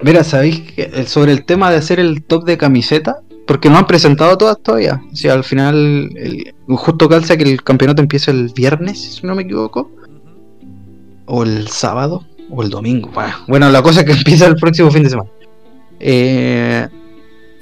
Mira, 0.02 0.24
¿sabéis 0.24 0.62
que 0.72 0.84
el- 0.84 1.08
sobre 1.08 1.32
el 1.34 1.44
tema 1.44 1.70
de 1.70 1.78
hacer 1.78 2.00
el 2.00 2.24
top 2.24 2.46
de 2.46 2.58
camiseta? 2.58 3.24
Porque 3.48 3.70
no 3.70 3.78
han 3.78 3.88
presentado 3.88 4.38
todas 4.38 4.62
todavía. 4.62 5.02
O 5.12 5.16
sea, 5.16 5.34
al 5.34 5.44
final, 5.44 6.10
el- 6.16 6.54
justo 6.68 7.08
calza 7.10 7.38
que 7.38 7.44
el 7.44 7.64
campeonato 7.64 8.02
empieza 8.02 8.30
el 8.32 8.52
viernes, 8.54 9.00
si 9.16 9.26
no 9.26 9.36
me 9.36 9.44
equivoco, 9.44 9.90
o 11.26 11.44
el 11.44 11.68
sábado, 11.70 12.26
o 12.50 12.62
el 12.62 12.70
domingo. 12.70 13.10
Bueno, 13.48 13.70
la 13.70 13.82
cosa 13.82 14.02
es 14.02 14.06
que 14.06 14.12
empieza 14.18 14.46
el 14.48 14.56
próximo 14.56 14.92
fin 14.92 15.04
de 15.04 15.10
semana. 15.10 15.30
Eh, 16.00 16.88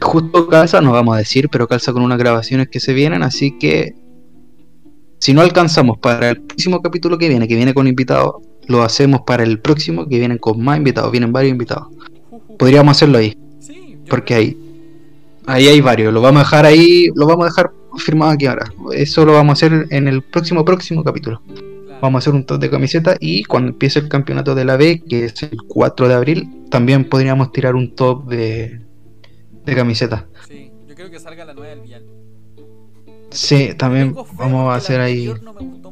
justo 0.01 0.47
calza, 0.47 0.81
no 0.81 0.91
vamos 0.91 1.15
a 1.15 1.19
decir, 1.19 1.49
pero 1.49 1.67
calza 1.67 1.93
con 1.93 2.01
unas 2.01 2.17
grabaciones 2.17 2.67
que 2.67 2.79
se 2.79 2.93
vienen, 2.93 3.23
así 3.23 3.57
que 3.57 3.93
si 5.19 5.33
no 5.33 5.41
alcanzamos 5.41 5.97
para 5.99 6.31
el 6.31 6.41
próximo 6.41 6.81
capítulo 6.81 7.17
que 7.17 7.29
viene, 7.29 7.47
que 7.47 7.55
viene 7.55 7.73
con 7.73 7.87
invitados, 7.87 8.35
lo 8.67 8.83
hacemos 8.83 9.21
para 9.21 9.43
el 9.43 9.59
próximo, 9.59 10.07
que 10.07 10.19
vienen 10.19 10.37
con 10.37 10.61
más 10.63 10.77
invitados, 10.77 11.11
vienen 11.11 11.31
varios 11.31 11.51
invitados. 11.51 11.87
Podríamos 12.57 12.91
hacerlo 12.97 13.17
ahí. 13.19 13.37
Porque 14.09 14.33
ahí, 14.35 14.57
ahí 15.47 15.67
hay 15.67 15.81
varios. 15.81 16.13
Lo 16.13 16.21
vamos 16.21 16.41
a 16.41 16.43
dejar 16.43 16.65
ahí, 16.65 17.09
lo 17.15 17.27
vamos 17.27 17.45
a 17.45 17.49
dejar 17.49 17.71
firmado 17.97 18.31
aquí 18.31 18.45
ahora. 18.45 18.65
Eso 18.93 19.25
lo 19.25 19.33
vamos 19.33 19.51
a 19.51 19.65
hacer 19.65 19.87
en 19.89 20.07
el 20.07 20.21
próximo 20.21 20.65
próximo 20.65 21.03
capítulo. 21.03 21.41
Vamos 22.01 22.19
a 22.19 22.23
hacer 22.23 22.33
un 22.33 22.45
top 22.45 22.59
de 22.59 22.69
camiseta 22.69 23.15
y 23.19 23.43
cuando 23.45 23.71
empiece 23.71 23.99
el 23.99 24.09
campeonato 24.09 24.53
de 24.53 24.65
la 24.65 24.77
B, 24.77 25.01
que 25.07 25.25
es 25.25 25.43
el 25.43 25.57
4 25.67 26.07
de 26.07 26.13
abril, 26.13 26.65
también 26.69 27.05
podríamos 27.05 27.51
tirar 27.51 27.75
un 27.75 27.95
top 27.95 28.27
de, 28.27 28.81
de 29.65 29.75
camiseta. 29.75 30.27
Sí, 30.47 30.71
yo 30.87 30.95
creo 30.95 31.09
que 31.09 31.19
salga 31.19 31.45
la 31.45 31.53
nueva 31.53 31.69
del 31.69 31.81
Vial. 31.81 32.05
Sí, 33.31 33.71
también 33.77 34.13
vamos 34.33 34.73
a 34.73 34.75
hacer 34.75 35.01
ahí. 35.01 35.33
no 35.41 35.84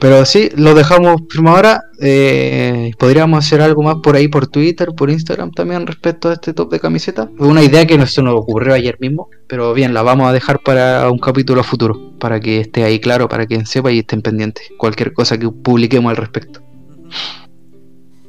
Pero 0.00 0.24
sí, 0.24 0.48
lo 0.56 0.74
dejamos 0.74 1.22
firmado 1.28 1.56
ahora. 1.56 1.82
Eh, 2.00 2.92
podríamos 2.98 3.44
hacer 3.44 3.60
algo 3.60 3.82
más 3.82 3.96
por 3.96 4.14
ahí, 4.14 4.28
por 4.28 4.46
Twitter, 4.46 4.90
por 4.96 5.10
Instagram 5.10 5.50
también 5.50 5.86
respecto 5.86 6.28
a 6.28 6.34
este 6.34 6.52
top 6.52 6.70
de 6.70 6.78
camiseta. 6.78 7.28
Una 7.38 7.62
idea 7.64 7.84
que 7.86 7.98
no 7.98 8.06
se 8.06 8.22
nos 8.22 8.34
ocurrió 8.34 8.74
ayer 8.74 8.96
mismo, 9.00 9.28
pero 9.48 9.74
bien, 9.74 9.94
la 9.94 10.02
vamos 10.02 10.28
a 10.28 10.32
dejar 10.32 10.60
para 10.60 11.10
un 11.10 11.18
capítulo 11.18 11.64
futuro, 11.64 12.12
para 12.18 12.38
que 12.38 12.60
esté 12.60 12.84
ahí 12.84 13.00
claro, 13.00 13.28
para 13.28 13.46
que 13.46 13.66
sepa 13.66 13.90
y 13.90 13.98
estén 13.98 14.22
pendientes. 14.22 14.70
Cualquier 14.76 15.12
cosa 15.12 15.36
que 15.36 15.48
publiquemos 15.50 16.10
al 16.10 16.16
respecto. 16.16 16.60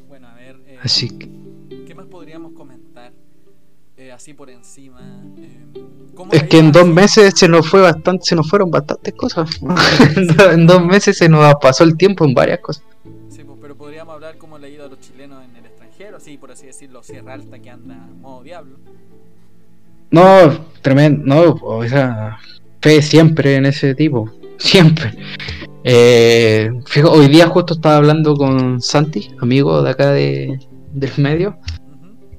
Bueno, 0.07 0.27
a 0.27 0.33
ver, 0.33 0.57
eh, 0.65 0.79
Así 0.81 1.09
que, 1.09 1.29
¿qué 1.85 1.93
más 1.93 2.07
podríamos 2.07 2.53
comentar? 2.53 3.13
Eh, 3.95 4.11
así 4.11 4.33
por 4.33 4.49
encima. 4.49 5.01
Eh, 6.19 6.23
¿cómo 6.23 6.31
es 6.33 6.41
la 6.41 6.47
que 6.47 6.57
en 6.59 6.71
dos 6.71 6.87
meses 6.87 7.33
se 7.35 7.47
nos 7.47 7.67
fue 7.67 7.81
bastante, 7.81 8.25
se 8.25 8.35
nos 8.35 8.49
fueron 8.49 8.69
bastantes 8.71 9.13
cosas. 9.13 9.49
en 10.15 10.27
do- 10.37 10.51
en 10.51 10.67
dos 10.67 10.83
meses 10.85 11.17
se 11.17 11.29
nos 11.29 11.53
pasó 11.61 11.83
el 11.83 11.95
tiempo 11.97 12.25
en 12.25 12.33
varias 12.33 12.59
cosas. 12.59 12.83
Sí, 13.29 13.43
pues, 13.45 13.57
pero 13.61 13.75
podríamos 13.75 14.13
hablar 14.15 14.37
cómo 14.37 14.57
le 14.57 14.67
ha 14.67 14.69
ido 14.69 14.85
a 14.85 14.89
los 14.89 14.99
chilenos 14.99 15.43
en 15.43 15.55
el 15.55 15.65
extranjero, 15.65 16.17
así 16.17 16.37
por 16.37 16.51
así 16.51 16.65
decirlo, 16.65 17.01
Sierra 17.03 17.33
Alta 17.33 17.59
que 17.59 17.69
anda 17.69 17.95
modo 18.21 18.43
diablo. 18.43 18.77
No, 20.11 20.65
tremendo, 20.81 21.23
no, 21.25 21.57
o 21.61 21.87
sea, 21.87 22.37
fe 22.81 23.01
siempre 23.01 23.55
en 23.55 23.65
ese 23.67 23.93
tipo, 23.95 24.29
siempre. 24.57 25.13
Eh, 25.83 26.71
fijo, 26.87 27.11
hoy 27.11 27.27
día 27.27 27.47
justo 27.47 27.75
estaba 27.75 27.97
hablando 27.97 28.35
con 28.35 28.81
Santi, 28.81 29.31
amigo 29.39 29.81
de 29.83 29.89
acá 29.91 30.11
de, 30.11 30.59
del 30.93 31.11
medio. 31.17 31.57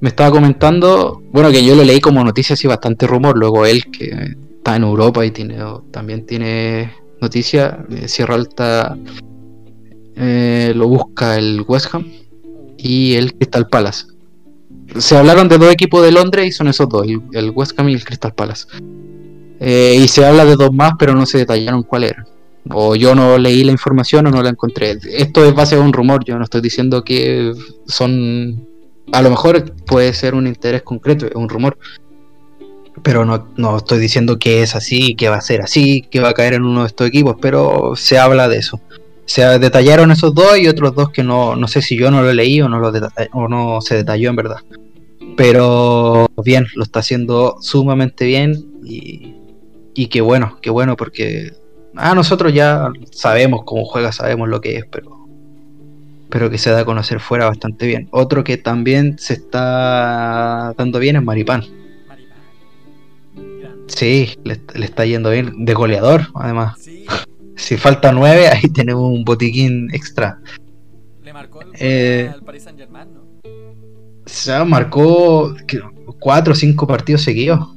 Me 0.00 0.08
estaba 0.08 0.30
comentando, 0.30 1.22
bueno, 1.32 1.50
que 1.50 1.64
yo 1.64 1.74
lo 1.74 1.84
leí 1.84 2.00
como 2.00 2.24
noticia 2.24 2.54
así 2.54 2.66
bastante 2.66 3.06
rumor, 3.06 3.36
luego 3.36 3.66
él 3.66 3.84
que 3.90 4.34
está 4.56 4.76
en 4.76 4.82
Europa 4.82 5.24
y 5.24 5.30
tiene 5.30 5.58
también 5.90 6.26
tiene 6.26 6.92
noticia, 7.20 7.84
eh, 7.90 8.08
Sierra 8.08 8.34
Alta 8.34 8.96
eh, 10.16 10.72
lo 10.74 10.88
busca 10.88 11.36
el 11.36 11.64
West 11.66 11.94
Ham 11.94 12.06
y 12.78 13.14
el 13.14 13.34
Crystal 13.34 13.68
Palace. 13.68 14.06
Se 14.98 15.16
hablaron 15.16 15.48
de 15.48 15.58
dos 15.58 15.72
equipos 15.72 16.02
de 16.02 16.12
Londres 16.12 16.46
y 16.46 16.52
son 16.52 16.68
esos 16.68 16.88
dos, 16.88 17.06
el, 17.06 17.20
el 17.32 17.50
West 17.50 17.78
Ham 17.78 17.88
y 17.88 17.94
el 17.94 18.04
Crystal 18.04 18.34
Palace. 18.34 18.66
Eh, 19.60 20.00
y 20.02 20.08
se 20.08 20.24
habla 20.24 20.46
de 20.46 20.56
dos 20.56 20.72
más, 20.72 20.94
pero 20.98 21.14
no 21.14 21.26
se 21.26 21.38
detallaron 21.38 21.82
cuál 21.82 22.04
era. 22.04 22.26
O 22.70 22.96
yo 22.96 23.14
no 23.14 23.36
leí 23.38 23.62
la 23.62 23.72
información 23.72 24.26
o 24.26 24.30
no 24.30 24.42
la 24.42 24.50
encontré. 24.50 24.98
Esto 25.12 25.44
es 25.44 25.54
base 25.54 25.76
a 25.76 25.80
un 25.80 25.92
rumor, 25.92 26.24
yo 26.24 26.38
no 26.38 26.44
estoy 26.44 26.62
diciendo 26.62 27.04
que 27.04 27.52
son... 27.86 28.69
A 29.12 29.22
lo 29.22 29.30
mejor 29.30 29.74
puede 29.86 30.12
ser 30.12 30.34
un 30.34 30.46
interés 30.46 30.82
concreto, 30.82 31.28
un 31.34 31.48
rumor. 31.48 31.78
Pero 33.02 33.24
no, 33.24 33.48
no 33.56 33.78
estoy 33.78 33.98
diciendo 33.98 34.38
que 34.38 34.62
es 34.62 34.74
así, 34.74 35.14
que 35.14 35.28
va 35.28 35.36
a 35.36 35.40
ser 35.40 35.62
así, 35.62 36.02
que 36.02 36.20
va 36.20 36.30
a 36.30 36.34
caer 36.34 36.54
en 36.54 36.64
uno 36.64 36.82
de 36.82 36.88
estos 36.88 37.06
equipos, 37.06 37.36
pero 37.40 37.96
se 37.96 38.18
habla 38.18 38.48
de 38.48 38.58
eso 38.58 38.80
se 39.30 39.44
detallaron 39.60 40.10
esos 40.10 40.34
dos 40.34 40.58
y 40.58 40.66
otros 40.66 40.92
dos 40.92 41.10
que 41.10 41.22
no, 41.22 41.54
no 41.54 41.68
sé 41.68 41.82
si 41.82 41.96
yo 41.96 42.10
no 42.10 42.20
lo 42.20 42.32
leí 42.32 42.60
o 42.62 42.68
no, 42.68 42.80
lo 42.80 42.90
o 43.32 43.46
no 43.46 43.80
se 43.80 43.94
detalló 43.94 44.28
en 44.28 44.34
verdad. 44.34 44.56
Pero 45.36 46.26
bien, 46.44 46.66
lo 46.74 46.82
está 46.82 46.98
haciendo 46.98 47.58
sumamente 47.60 48.24
bien 48.24 48.56
y, 48.82 49.36
y 49.94 50.08
qué 50.08 50.20
bueno, 50.20 50.58
qué 50.60 50.70
bueno 50.70 50.96
porque 50.96 51.52
ah, 51.94 52.12
nosotros 52.16 52.52
ya 52.52 52.88
sabemos 53.12 53.62
cómo 53.64 53.84
juega, 53.84 54.10
sabemos 54.10 54.48
lo 54.48 54.60
que 54.60 54.78
es, 54.78 54.84
pero, 54.90 55.19
pero 56.30 56.50
que 56.50 56.58
se 56.58 56.70
da 56.70 56.80
a 56.80 56.84
conocer 56.84 57.20
fuera 57.20 57.46
bastante 57.46 57.86
bien. 57.86 58.08
Otro 58.10 58.44
que 58.44 58.56
también 58.56 59.18
se 59.18 59.34
está 59.34 60.74
dando 60.76 60.98
bien 60.98 61.16
es 61.16 61.22
Maripán. 61.22 61.64
Sí, 63.86 64.36
le, 64.44 64.60
le 64.74 64.84
está 64.84 65.04
yendo 65.04 65.30
bien, 65.30 65.64
de 65.64 65.74
goleador 65.74 66.28
además. 66.34 66.78
Sí, 66.80 67.04
Si 67.56 67.76
falta 67.76 68.12
nueve, 68.12 68.48
ahí 68.48 68.68
tenemos 68.72 69.10
un 69.10 69.24
botiquín 69.24 69.88
extra. 69.92 70.38
le 71.22 71.32
marcó 71.32 71.62
el 71.62 71.68
Eh. 71.78 72.30
al 72.32 72.42
Paris 72.42 72.62
Saint 72.62 72.78
Germain, 72.78 73.08
¿no? 73.12 73.20
sea, 74.26 74.64
marcó 74.64 75.54
cuatro 76.18 76.52
o 76.52 76.56
cinco 76.56 76.86
partidos 76.86 77.22
seguidos. 77.22 77.68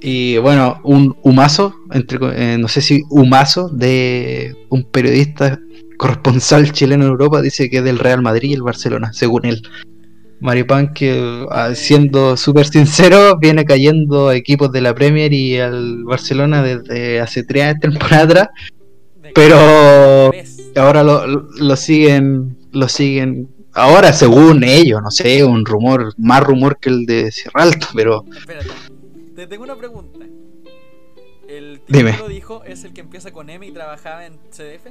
Y 0.00 0.38
bueno, 0.38 0.80
un 0.84 1.16
humazo, 1.22 1.74
entre, 1.90 2.18
eh, 2.34 2.58
no 2.58 2.68
sé 2.68 2.80
si 2.80 3.02
humazo, 3.10 3.68
de 3.68 4.54
un 4.68 4.84
periodista 4.84 5.58
corresponsal 5.96 6.72
chileno 6.72 7.04
en 7.04 7.10
Europa, 7.10 7.42
dice 7.42 7.68
que 7.70 7.78
es 7.78 7.84
del 7.84 7.98
Real 7.98 8.22
Madrid 8.22 8.50
y 8.50 8.54
el 8.54 8.62
Barcelona, 8.62 9.12
según 9.12 9.46
él. 9.46 9.62
Maripán, 10.40 10.92
que 10.92 11.46
ah, 11.50 11.74
siendo 11.74 12.36
súper 12.36 12.66
sincero, 12.66 13.38
viene 13.38 13.64
cayendo 13.64 14.28
a 14.28 14.36
equipos 14.36 14.70
de 14.70 14.82
la 14.82 14.94
Premier 14.94 15.32
y 15.32 15.58
al 15.58 16.04
Barcelona 16.04 16.62
desde 16.62 17.20
hace 17.20 17.42
tres 17.42 17.80
temporadas 17.80 18.24
atrás, 18.24 18.48
pero 19.34 20.30
ahora 20.76 21.02
lo, 21.02 21.76
siguen, 21.76 22.56
lo 22.72 22.88
siguen, 22.88 23.48
ahora 23.72 24.12
según 24.12 24.62
ellos, 24.62 25.02
no 25.02 25.10
sé, 25.10 25.42
un 25.42 25.64
rumor, 25.64 26.12
más 26.18 26.42
rumor 26.42 26.78
que 26.78 26.90
el 26.90 27.06
de 27.06 27.32
Sierra 27.32 27.62
Alta, 27.62 27.88
pero 27.94 28.24
Espérate, 28.38 28.68
te 29.34 29.46
tengo 29.46 29.64
una 29.64 29.76
pregunta. 29.76 30.26
¿El 31.48 31.80
tipo 31.80 31.98
Dime. 31.98 32.12
que 32.12 32.18
lo 32.18 32.28
dijo 32.28 32.64
es 32.64 32.84
el 32.84 32.92
que 32.92 33.00
empieza 33.00 33.30
con 33.32 33.48
M 33.48 33.64
y 33.66 33.70
trabajaba 33.72 34.26
en 34.26 34.38
CDF? 34.50 34.88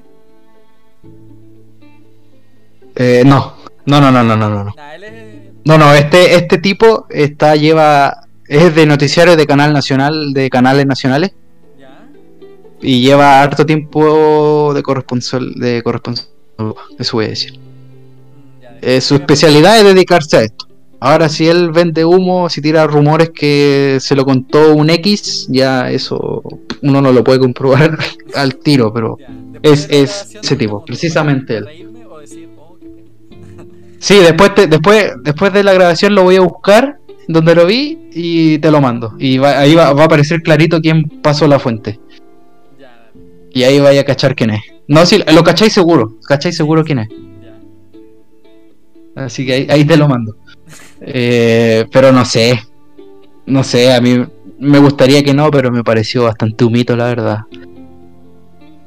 Eh, 2.96 3.24
no, 3.26 3.56
no, 3.86 4.02
no, 4.02 4.12
no, 4.12 4.24
no, 4.24 4.36
no, 4.36 4.50
no. 4.50 4.64
no. 4.64 5.78
No, 5.78 5.94
este, 5.94 6.36
este 6.36 6.60
tipo 6.60 7.08
está, 7.10 7.56
lleva, 7.56 8.28
es 8.48 8.76
de 8.76 8.86
noticiarios 8.86 9.36
de 9.36 9.48
canal 9.48 9.74
nacional, 9.74 10.34
de 10.34 10.50
canales 10.50 10.86
nacionales, 10.86 11.32
y 12.82 13.02
lleva 13.02 13.42
harto 13.42 13.66
tiempo 13.66 14.74
de 14.74 14.84
corresponsal, 14.84 15.54
de 15.56 15.82
corresponsal, 15.82 16.28
eso 17.00 17.18
voy 17.18 17.26
a 17.26 17.30
decir. 17.30 17.58
Mm, 17.58 18.78
Eh, 18.82 19.02
su 19.02 19.16
especialidad 19.16 19.80
es 19.80 19.86
dedicarse 19.86 20.38
a 20.38 20.42
esto. 20.44 20.65
Ahora, 21.00 21.30
si 21.30 21.48
él 21.48 21.72
vende 21.72 22.04
humo, 22.06 22.50
si 22.50 22.62
tira 22.62 22.88
rumores 22.88 23.30
que 23.32 23.98
se 24.00 24.16
lo 24.16 24.26
contó 24.26 24.74
un 24.74 24.90
X, 24.90 25.48
ya 25.50 25.92
eso 25.92 26.42
uno 26.82 27.02
no 27.02 27.12
lo 27.12 27.24
puede 27.24 27.40
comprobar 27.40 27.98
al 28.36 28.56
tiro, 28.56 28.92
pero 28.94 29.18
es- 29.62 29.88
es 29.90 30.36
ese 30.36 30.40
¿te 30.42 30.56
tipo, 30.56 30.84
precisamente 30.86 31.58
él. 31.58 31.66
sí, 34.00 34.18
después, 34.20 34.56
te- 34.56 34.68
después, 34.68 35.12
después 35.24 35.54
de 35.54 35.64
la 35.64 35.74
grabación 35.74 36.16
lo 36.16 36.24
voy 36.24 36.38
a 36.38 36.42
buscar 36.42 36.98
donde 37.28 37.56
lo 37.56 37.66
vi 37.66 38.10
y 38.14 38.58
te 38.60 38.72
lo 38.72 38.82
mando. 38.82 39.14
Y 39.20 39.38
va- 39.38 39.60
ahí 39.60 39.76
va, 39.76 39.94
va 39.94 40.04
a 40.04 40.06
aparecer 40.06 40.42
clarito 40.42 40.80
quién 40.82 41.04
pasó 41.22 41.48
la 41.48 41.60
fuente. 41.60 42.00
Y 43.52 43.64
ahí 43.64 43.80
vaya 43.80 44.02
a 44.02 44.06
cachar 44.06 44.36
quién 44.36 44.52
es. 44.52 44.62
No, 44.88 45.06
si 45.06 45.18
lo 45.18 45.44
cacháis 45.44 45.74
seguro, 45.74 46.18
cacháis 46.28 46.56
seguro 46.58 46.84
quién 46.84 47.00
es. 47.00 47.10
Así 49.16 49.46
que 49.46 49.54
ahí, 49.54 49.68
ahí 49.70 49.86
te 49.86 49.98
lo 49.98 50.08
mando. 50.08 50.36
Eh, 51.02 51.86
pero 51.92 52.12
no 52.12 52.26
sé. 52.26 52.60
No 53.46 53.64
sé, 53.64 53.94
a 53.94 54.02
mí 54.02 54.26
me 54.60 54.80
gustaría 54.80 55.24
que 55.24 55.34
no, 55.34 55.52
pero 55.52 55.72
me 55.72 55.84
pareció 55.84 56.24
bastante 56.24 56.64
humito, 56.64 56.96
la 56.96 57.06
verdad. 57.06 57.40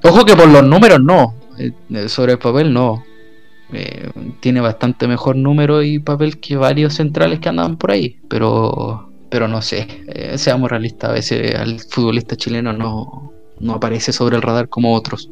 Ojo 0.02 0.24
que 0.24 0.34
por 0.36 0.48
los 0.48 0.64
números 0.64 1.00
no. 1.00 1.34
eh, 1.58 2.08
sobre 2.08 2.32
el 2.32 2.38
papel 2.38 2.72
no. 2.72 3.04
Eh, 3.72 4.10
tiene 4.40 4.60
bastante 4.60 5.06
mejor 5.06 5.36
número 5.36 5.82
y 5.82 5.98
papel 5.98 6.40
que 6.40 6.56
varios 6.56 6.94
centrales 6.94 7.40
que 7.40 7.48
andan 7.50 7.76
por 7.76 7.90
ahí. 7.90 8.18
Pero, 8.28 9.10
pero 9.30 9.46
no 9.48 9.60
sé. 9.62 9.86
eh, 10.08 10.38
seamos 10.38 10.70
realistas. 10.70 11.10
A 11.10 11.12
veces 11.14 11.54
al 11.54 11.80
futbolista 11.80 12.36
chileno 12.36 12.72
no, 12.72 13.32
no 13.60 13.74
aparece 13.74 14.12
sobre 14.12 14.36
el 14.36 14.42
radar 14.42 14.68
como 14.68 14.94
otros. 14.94 15.30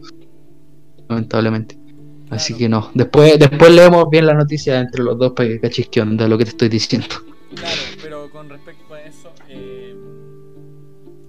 Lamentablemente. 1.08 1.78
Así 2.30 2.54
que 2.54 2.68
no. 2.68 2.90
Después, 2.94 3.38
después 3.38 3.70
leemos 3.70 4.10
bien 4.10 4.26
la 4.26 4.34
noticia 4.34 4.80
entre 4.80 5.02
los 5.02 5.18
dos 5.18 5.32
para 5.32 5.48
que 5.48 5.60
cachis 5.60 5.88
onda 6.00 6.26
lo 6.26 6.36
que 6.36 6.44
te 6.44 6.50
estoy 6.50 6.68
diciendo. 6.68 7.08
Claro, 7.54 7.80
pero 8.02 8.30
con 8.30 8.48
respecto 8.48 8.94
a 8.94 9.02
eso, 9.02 9.32
eh, 9.48 9.94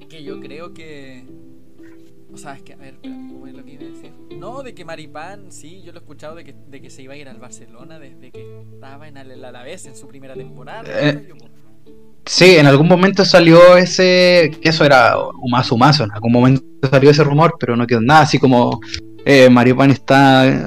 que 0.09 0.23
yo 0.23 0.39
creo 0.39 0.73
que. 0.73 1.25
O 2.33 2.37
sea, 2.37 2.55
es 2.55 2.61
que, 2.61 2.73
a 2.73 2.77
ver, 2.77 2.95
espera, 2.95 3.15
¿cómo 3.15 3.47
es 3.47 3.53
lo 3.53 3.63
que 3.63 3.73
iba 3.73 3.83
a 3.83 3.87
decir? 3.87 4.11
No, 4.37 4.61
de 4.61 4.75
que 4.75 4.85
Maripán, 4.85 5.51
sí, 5.51 5.81
yo 5.83 5.91
lo 5.91 5.99
he 5.99 6.01
escuchado 6.01 6.35
de 6.35 6.43
que, 6.43 6.53
de 6.67 6.81
que 6.81 6.89
se 6.89 7.01
iba 7.01 7.13
a 7.13 7.17
ir 7.17 7.29
al 7.29 7.37
Barcelona 7.37 7.99
desde 7.99 8.31
que 8.31 8.61
estaba 8.73 9.07
en 9.07 9.17
el 9.17 9.43
Alavés 9.43 9.85
en 9.85 9.95
su 9.95 10.07
primera 10.07 10.33
temporada. 10.33 10.83
Eh. 10.87 11.27
Sí, 12.25 12.57
en 12.57 12.67
algún 12.67 12.87
momento 12.87 13.23
salió 13.23 13.77
ese. 13.77 14.51
que 14.61 14.69
eso 14.69 14.83
era 14.83 15.17
humazo, 15.41 15.75
humazo. 15.75 16.03
En 16.03 16.11
algún 16.11 16.31
momento 16.31 16.63
salió 16.89 17.09
ese 17.09 17.23
rumor, 17.23 17.55
pero 17.59 17.75
no 17.75 17.87
quedó 17.87 18.01
nada. 18.01 18.21
Así 18.21 18.37
como 18.37 18.81
eh, 19.25 19.49
Maripán 19.49 19.91
está 19.91 20.47
eh, 20.47 20.59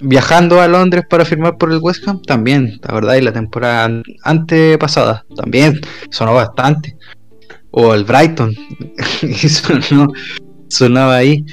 viajando 0.00 0.60
a 0.60 0.68
Londres 0.68 1.04
para 1.08 1.24
firmar 1.24 1.56
por 1.58 1.72
el 1.72 1.78
West 1.80 2.06
Ham, 2.08 2.22
también, 2.22 2.78
la 2.82 2.94
verdad, 2.94 3.14
y 3.16 3.20
la 3.22 3.32
temporada 3.32 3.84
an- 3.84 4.02
antepasada 4.24 5.24
también 5.36 5.80
sonó 6.10 6.34
bastante. 6.34 6.96
O 7.70 7.94
el 7.94 8.04
Brighton, 8.04 8.54
sonaba 10.68 11.16
ahí. 11.16 11.44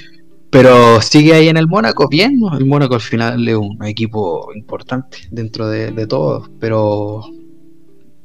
Pero 0.50 1.02
sigue 1.02 1.34
ahí 1.34 1.50
en 1.50 1.58
el 1.58 1.68
Mónaco, 1.68 2.08
bien, 2.08 2.40
¿no? 2.40 2.58
el 2.58 2.66
Mónaco 2.66 2.96
al 2.96 3.02
final 3.02 3.46
es 3.48 3.56
un 3.56 3.78
equipo 3.84 4.54
importante 4.56 5.18
dentro 5.30 5.68
de, 5.68 6.08
todo, 6.08 6.50
pero 6.60 7.24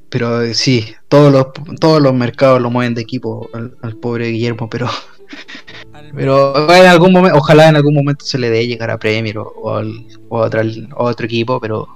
pero 0.09 0.43
eh, 0.43 0.55
sí, 0.55 0.87
todos 1.09 1.33
los, 1.33 1.47
todos 1.81 2.03
los 2.03 2.13
mercados 2.15 2.61
lo 2.61 2.71
mueven 2.71 2.95
de 2.95 3.03
equipo 3.03 3.49
al, 3.53 3.77
al 3.83 3.97
pobre 3.97 4.29
Guillermo, 4.31 4.69
pero, 4.69 4.89
pero 6.15 6.55
en 6.75 6.87
algún 6.87 7.13
momento, 7.13 7.39
ojalá 7.39 7.69
en 7.69 7.77
algún 7.77 7.95
momento 7.95 8.25
se 8.25 8.39
le 8.39 8.51
dé 8.51 8.67
llegar 8.67 8.91
a 8.91 8.99
Premier 8.99 9.39
o, 9.39 9.45
o 9.45 9.75
al- 9.77 10.07
o 10.29 10.43
a, 10.43 10.47
otra- 10.47 10.63
o 10.97 11.07
a 11.09 11.11
otro 11.11 11.27
equipo, 11.27 11.61
pero 11.61 11.87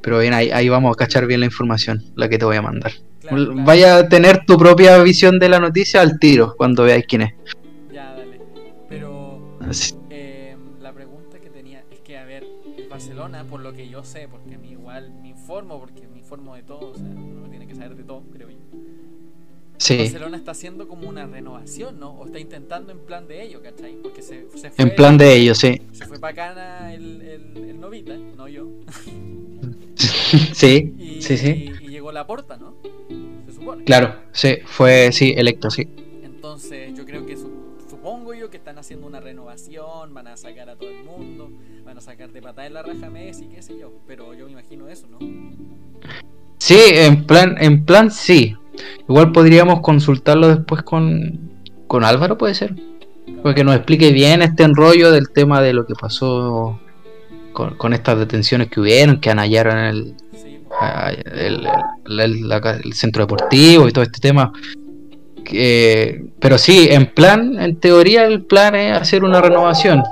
pero 0.00 0.20
bien, 0.20 0.32
ahí, 0.32 0.50
ahí 0.50 0.68
vamos 0.68 0.92
a 0.92 0.96
cachar 0.96 1.26
bien 1.26 1.40
la 1.40 1.46
información, 1.46 2.02
la 2.14 2.28
que 2.28 2.38
te 2.38 2.44
voy 2.44 2.56
a 2.56 2.62
mandar. 2.62 2.92
claro, 3.20 3.36
claro. 3.44 3.62
Vaya 3.64 3.96
a 3.98 4.08
tener 4.08 4.44
tu 4.46 4.56
propia 4.56 4.96
visión 5.02 5.38
de 5.38 5.48
la 5.48 5.58
noticia 5.58 6.00
al 6.00 6.18
tiro 6.18 6.54
cuando 6.56 6.84
veáis 6.84 7.04
quién 7.06 7.22
es. 7.22 7.32
Ya, 7.92 8.14
dale. 8.14 8.40
Pero 8.88 9.38
eh, 10.10 10.56
la 10.80 10.92
pregunta 10.92 11.38
que 11.38 11.50
tenía 11.50 11.82
es 11.90 12.00
que, 12.00 12.16
a 12.16 12.24
ver, 12.24 12.44
el 12.76 12.88
Barcelona, 12.88 13.44
por 13.44 13.60
lo 13.60 13.72
que 13.72 13.88
yo 13.88 14.02
sé, 14.04 14.28
porque 14.28 14.54
a 14.54 14.58
mí 14.58 14.70
igual 14.70 15.12
me 15.20 15.28
informo, 15.28 15.78
porque 15.80 16.06
me 16.08 16.18
informo 16.20 16.54
de 16.54 16.62
todo, 16.62 16.90
o 16.92 16.94
sea, 16.94 17.04
uno 17.04 17.48
tiene 17.50 17.66
que 17.66 17.74
saber 17.74 17.96
de 17.96 18.04
todo, 18.04 18.22
creo. 18.32 18.47
Sí, 19.78 19.96
Barcelona 19.96 20.36
está 20.36 20.50
haciendo 20.50 20.88
como 20.88 21.08
una 21.08 21.26
renovación, 21.26 22.00
¿no? 22.00 22.10
O 22.10 22.26
está 22.26 22.38
intentando 22.40 22.90
en 22.92 22.98
plan 22.98 23.28
de 23.28 23.42
ello, 23.44 23.62
¿cachai? 23.62 23.94
Porque 24.02 24.22
se, 24.22 24.46
se 24.56 24.70
fue. 24.70 24.84
en 24.84 24.94
plan 24.94 25.16
de 25.16 25.34
ellos, 25.36 25.58
sí. 25.58 25.80
Se 25.92 26.04
fue 26.06 26.18
bacana 26.18 26.92
el, 26.92 27.22
el, 27.22 27.56
el 27.70 27.80
novita, 27.80 28.16
no 28.16 28.48
yo. 28.48 28.68
sí, 30.52 30.94
Y, 30.98 31.22
sí, 31.22 31.36
sí. 31.36 31.72
y 31.80 31.88
llegó 31.88 32.12
la 32.12 32.26
porta, 32.26 32.56
¿no? 32.56 32.74
Se 33.46 33.52
supone. 33.52 33.84
Claro, 33.84 34.14
sí, 34.32 34.56
fue, 34.66 35.10
sí, 35.12 35.32
electo, 35.36 35.70
sí. 35.70 35.88
Entonces, 36.22 36.92
yo 36.96 37.04
creo 37.04 37.24
que 37.24 37.36
su- 37.36 37.76
supongo 37.88 38.34
yo 38.34 38.50
que 38.50 38.56
están 38.56 38.78
haciendo 38.78 39.06
una 39.06 39.20
renovación, 39.20 40.12
van 40.12 40.26
a 40.26 40.36
sacar 40.36 40.70
a 40.70 40.76
todo 40.76 40.90
el 40.90 41.04
mundo, 41.04 41.50
van 41.84 41.96
a 41.98 42.00
sacar 42.00 42.32
de 42.32 42.42
patada 42.42 42.66
en 42.66 42.74
la 42.74 42.82
raja 42.82 43.10
Messi, 43.10 43.46
qué 43.46 43.62
sé 43.62 43.78
yo. 43.78 43.92
Pero 44.06 44.34
yo 44.34 44.46
me 44.46 44.52
imagino 44.52 44.88
eso, 44.88 45.06
¿no? 45.08 45.18
Sí, 46.58 46.76
en 46.92 47.24
plan, 47.26 47.56
en 47.60 47.84
plan 47.84 48.10
sí. 48.10 48.54
Igual 49.08 49.32
podríamos 49.32 49.80
consultarlo 49.80 50.48
después 50.48 50.82
con, 50.82 51.38
con 51.86 52.04
Álvaro, 52.04 52.38
puede 52.38 52.54
ser. 52.54 52.74
Porque 53.42 53.64
nos 53.64 53.76
explique 53.76 54.12
bien 54.12 54.42
este 54.42 54.62
enrollo 54.62 55.12
del 55.12 55.30
tema 55.30 55.60
de 55.60 55.72
lo 55.72 55.86
que 55.86 55.94
pasó 55.94 56.80
con, 57.52 57.74
con 57.74 57.92
estas 57.92 58.18
detenciones 58.18 58.68
que 58.68 58.80
hubieron, 58.80 59.20
que 59.20 59.30
anallaron 59.30 59.78
el, 59.78 60.14
el, 62.06 62.92
centro 62.92 63.24
deportivo 63.24 63.88
y 63.88 63.92
todo 63.92 64.04
este 64.04 64.20
tema. 64.20 64.52
Pero 65.44 66.58
sí, 66.58 66.88
en 66.90 67.06
plan, 67.06 67.58
en 67.60 67.76
teoría 67.76 68.26
el 68.26 68.42
plan 68.42 68.74
es 68.74 68.96
hacer 68.96 69.24
una 69.24 69.40
renovación. 69.40 70.02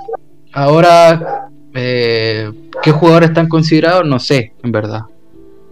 Ahora, 0.53 1.51
eh, 1.75 2.51
¿qué 2.83 2.91
jugadores 2.91 3.31
están 3.31 3.49
considerados? 3.49 4.07
No 4.07 4.19
sé, 4.19 4.55
en 4.63 4.73
verdad. 4.73 5.03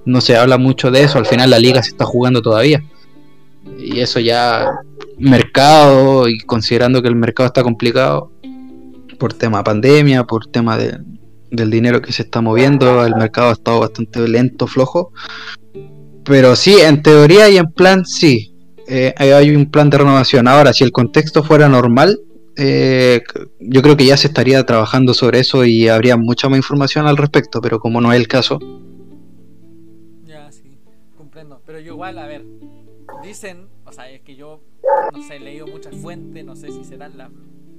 No 0.04 0.20
se 0.20 0.36
habla 0.36 0.58
mucho 0.58 0.90
de 0.90 1.02
eso. 1.02 1.18
Al 1.18 1.26
final 1.26 1.50
la 1.50 1.58
liga 1.58 1.82
se 1.82 1.90
está 1.90 2.04
jugando 2.04 2.42
todavía. 2.42 2.82
Y 3.78 4.00
eso 4.00 4.20
ya, 4.20 4.66
mercado, 5.18 6.28
y 6.28 6.38
considerando 6.40 7.00
que 7.02 7.08
el 7.08 7.16
mercado 7.16 7.46
está 7.46 7.62
complicado 7.62 8.30
por 9.18 9.32
tema 9.32 9.64
pandemia, 9.64 10.24
por 10.24 10.46
tema 10.46 10.76
de, 10.76 10.98
del 11.50 11.70
dinero 11.70 12.02
que 12.02 12.12
se 12.12 12.22
está 12.22 12.40
moviendo, 12.40 13.04
el 13.06 13.14
mercado 13.16 13.48
ha 13.48 13.52
estado 13.52 13.80
bastante 13.80 14.26
lento, 14.28 14.66
flojo. 14.66 15.12
Pero 16.24 16.56
sí, 16.56 16.76
en 16.80 17.02
teoría 17.02 17.48
y 17.48 17.56
en 17.56 17.70
plan 17.72 18.04
sí, 18.04 18.54
eh, 18.86 19.14
hay- 19.16 19.54
un 19.54 19.70
plan 19.70 19.88
de 19.88 19.98
renovación. 19.98 20.48
Ahora, 20.48 20.72
si 20.72 20.84
el 20.84 20.92
contexto 20.92 21.42
fuera 21.42 21.68
normal, 21.68 22.18
eh, 22.56 23.22
yo 23.60 23.82
creo 23.82 23.96
que 23.96 24.06
ya 24.06 24.16
se 24.16 24.28
estaría 24.28 24.64
trabajando 24.64 25.14
sobre 25.14 25.40
eso 25.40 25.64
y 25.64 25.88
habría 25.88 26.16
mucha 26.16 26.48
más 26.48 26.58
información 26.58 27.06
al 27.06 27.16
respecto, 27.16 27.60
pero 27.60 27.78
como 27.80 28.00
no 28.00 28.12
es 28.12 28.20
el 28.20 28.28
caso, 28.28 28.58
igual, 31.94 32.18
a 32.18 32.26
ver, 32.26 32.44
dicen, 33.22 33.68
o 33.84 33.92
sea, 33.92 34.10
es 34.10 34.20
que 34.22 34.36
yo, 34.36 34.60
no 35.12 35.22
sé, 35.26 35.36
he 35.36 35.40
leído 35.40 35.66
muchas 35.66 35.94
fuentes, 35.96 36.44
no 36.44 36.56
sé 36.56 36.70
si 36.70 36.84
serán 36.84 37.16
las 37.16 37.30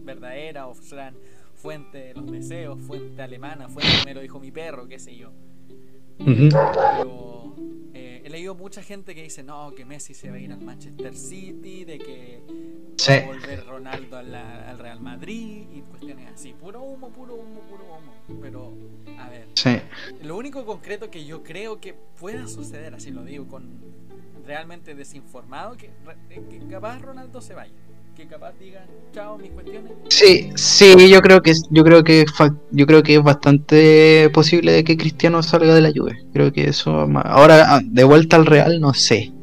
verdaderas 0.03 0.65
o 0.67 0.73
serán 0.81 1.15
fuente 1.55 1.97
de 1.97 2.13
los 2.13 2.31
deseos, 2.31 2.79
fuente 2.81 3.21
alemana, 3.21 3.67
fuente 3.69 3.91
me 4.05 4.13
lo 4.13 4.21
dijo 4.21 4.39
mi 4.39 4.51
perro, 4.51 4.87
qué 4.87 4.99
sé 4.99 5.15
yo. 5.15 5.31
Pero 6.17 7.53
eh, 7.93 8.21
he 8.23 8.29
leído 8.29 8.55
mucha 8.55 8.81
gente 8.81 9.13
que 9.13 9.23
dice 9.23 9.43
no, 9.43 9.73
que 9.75 9.83
Messi 9.85 10.13
se 10.13 10.29
va 10.29 10.37
a 10.37 10.39
ir 10.39 10.51
al 10.51 10.61
Manchester 10.61 11.15
City, 11.15 11.83
de 11.85 11.97
que 11.99 12.39
Sí. 12.97 13.11
va 13.11 13.17
a 13.17 13.25
volver 13.25 13.65
Ronaldo 13.65 14.17
al, 14.17 14.33
al 14.33 14.79
Real 14.79 15.01
Madrid 15.01 15.65
y 15.73 15.81
cuestiones 15.81 16.31
así. 16.33 16.53
Puro 16.53 16.81
humo, 16.81 17.09
puro 17.09 17.35
humo, 17.35 17.59
puro 17.69 17.83
humo. 17.83 18.41
Pero, 18.41 18.73
a 19.19 19.29
ver, 19.29 19.47
Sí. 19.55 19.75
lo 20.23 20.37
único 20.37 20.65
concreto 20.65 21.11
que 21.11 21.25
yo 21.25 21.43
creo 21.43 21.81
que 21.81 21.93
pueda 21.93 22.47
suceder, 22.47 22.93
así 22.95 23.11
lo 23.11 23.23
digo, 23.25 23.47
con 23.47 23.65
realmente 24.45 24.95
desinformado, 24.95 25.75
que, 25.77 25.89
re- 26.05 26.41
que 26.49 26.59
capaz 26.67 26.99
Ronaldo 27.01 27.41
se 27.41 27.53
vaya. 27.53 27.71
Que 28.15 28.27
capaz 28.27 28.53
digan, 28.57 28.85
chao, 29.13 29.37
mis 29.37 29.51
cuestiones. 29.51 29.91
Sí, 30.07 30.49
sí, 30.55 31.09
yo 31.09 31.19
creo 31.21 31.41
que 31.41 31.51
yo 31.69 31.83
creo 31.83 32.01
que 32.03 32.25
yo 32.71 32.85
creo 32.87 33.03
que 33.03 33.15
es 33.15 33.21
bastante 33.23 34.29
posible 34.33 34.71
de 34.71 34.85
que 34.85 34.95
Cristiano 34.95 35.43
salga 35.43 35.73
de 35.75 35.81
la 35.81 35.91
Juve. 35.93 36.23
Creo 36.31 36.53
que 36.53 36.69
eso 36.69 36.91
ahora 37.25 37.75
ah, 37.75 37.81
de 37.83 38.03
vuelta 38.05 38.37
al 38.37 38.45
Real 38.45 38.79
no 38.79 38.93
sé. 38.93 39.33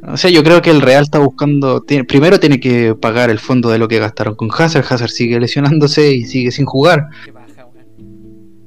No 0.00 0.16
sé, 0.16 0.32
yo 0.32 0.42
creo 0.42 0.62
que 0.62 0.70
el 0.70 0.80
Real 0.80 1.02
está 1.02 1.18
buscando 1.18 1.82
tiene- 1.82 2.04
primero 2.04 2.40
tiene 2.40 2.58
que 2.58 2.94
pagar 2.94 3.28
el 3.28 3.38
fondo 3.38 3.68
de 3.68 3.76
lo 3.78 3.86
que 3.86 3.98
gastaron 3.98 4.34
con 4.34 4.48
Hazard. 4.50 4.86
Hazard 4.88 5.10
sigue 5.10 5.38
lesionándose 5.38 6.10
y 6.14 6.24
sigue 6.24 6.52
sin 6.52 6.64
jugar. 6.64 7.08
Baja. 7.34 7.68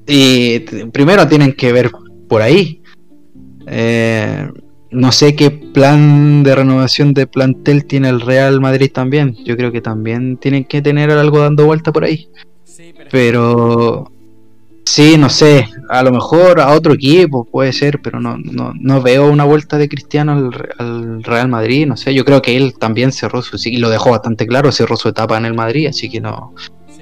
Y 0.06 0.60
primero 0.92 1.28
tienen 1.28 1.54
que 1.54 1.72
ver 1.74 1.90
por 2.30 2.44
ahí. 2.44 2.84
Eh, 3.66 4.48
no 4.98 5.12
sé 5.12 5.36
qué 5.36 5.52
plan 5.52 6.44
de 6.44 6.56
renovación 6.56 7.14
de 7.14 7.28
plantel 7.28 7.86
tiene 7.86 8.10
el 8.10 8.22
Real 8.22 8.60
Madrid 8.60 8.92
también. 8.92 9.36
Yo 9.46 9.56
creo 9.56 9.72
que 9.72 9.82
también 9.82 10.38
tienen 10.38 10.66
que 10.66 10.82
tener 10.82 11.12
algo 11.12 11.40
dando 11.40 11.66
vuelta 11.66 11.92
por 11.92 12.04
ahí. 12.04 12.28
Pero, 13.10 14.12
sí, 14.86 15.18
no 15.18 15.30
sé, 15.30 15.70
a 15.90 16.04
lo 16.04 16.12
mejor 16.12 16.60
a 16.60 16.74
otro 16.74 16.94
equipo 16.94 17.46
puede 17.46 17.72
ser, 17.74 18.02
pero 18.02 18.20
no, 18.20 18.38
no, 18.38 18.74
no 18.80 19.02
veo 19.02 19.32
una 19.32 19.46
vuelta 19.46 19.78
de 19.78 19.88
Cristiano 19.88 20.34
al, 20.34 20.70
al 20.78 21.24
Real 21.24 21.48
Madrid, 21.48 21.88
no 21.88 21.96
sé, 21.96 22.14
yo 22.14 22.26
creo 22.26 22.42
que 22.42 22.58
él 22.58 22.74
también 22.78 23.12
cerró 23.12 23.42
su, 23.42 23.58
y 23.66 23.78
lo 23.78 23.90
dejó 23.90 24.12
bastante 24.12 24.46
claro, 24.46 24.72
cerró 24.72 24.98
su 24.98 25.10
etapa 25.10 25.38
en 25.38 25.46
el 25.46 25.54
Madrid, 25.54 25.88
así 25.88 26.10
que 26.10 26.20
no, 26.20 26.54
pues 26.86 27.02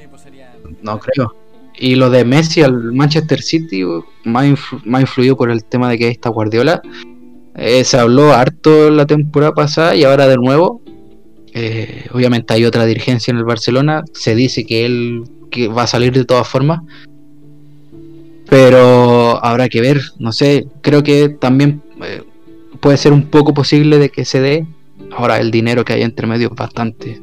no 0.83 0.99
creo. 0.99 1.35
Y 1.77 1.95
lo 1.95 2.09
de 2.09 2.23
Messi 2.23 2.61
al 2.61 2.93
Manchester 2.93 3.41
City, 3.41 3.83
más, 4.23 4.45
influ- 4.45 4.81
más 4.85 5.01
influido 5.01 5.35
por 5.35 5.49
el 5.49 5.65
tema 5.65 5.89
de 5.89 5.97
que 5.97 6.07
está 6.09 6.29
Guardiola, 6.29 6.81
eh, 7.55 7.83
se 7.83 7.97
habló 7.97 8.33
harto 8.33 8.89
la 8.89 9.05
temporada 9.05 9.53
pasada 9.53 9.95
y 9.95 10.03
ahora 10.03 10.27
de 10.27 10.35
nuevo. 10.37 10.81
Eh, 11.53 12.07
obviamente 12.11 12.53
hay 12.53 12.65
otra 12.65 12.85
dirigencia 12.85 13.31
en 13.31 13.37
el 13.37 13.45
Barcelona, 13.45 14.03
se 14.13 14.35
dice 14.35 14.65
que 14.65 14.85
él 14.85 15.23
va 15.75 15.83
a 15.83 15.87
salir 15.87 16.11
de 16.11 16.25
todas 16.25 16.45
formas, 16.45 16.81
pero 18.49 19.43
habrá 19.43 19.69
que 19.69 19.79
ver, 19.79 20.01
no 20.19 20.33
sé, 20.33 20.67
creo 20.81 21.01
que 21.01 21.29
también 21.29 21.81
eh, 22.03 22.23
puede 22.81 22.97
ser 22.97 23.13
un 23.13 23.27
poco 23.27 23.53
posible 23.53 23.99
de 23.99 24.09
que 24.09 24.25
se 24.25 24.41
dé. 24.41 24.67
Ahora 25.15 25.39
el 25.39 25.49
dinero 25.49 25.85
que 25.85 25.93
hay 25.93 26.01
entre 26.01 26.27
medio 26.27 26.49
es 26.49 26.55
bastante, 26.55 27.21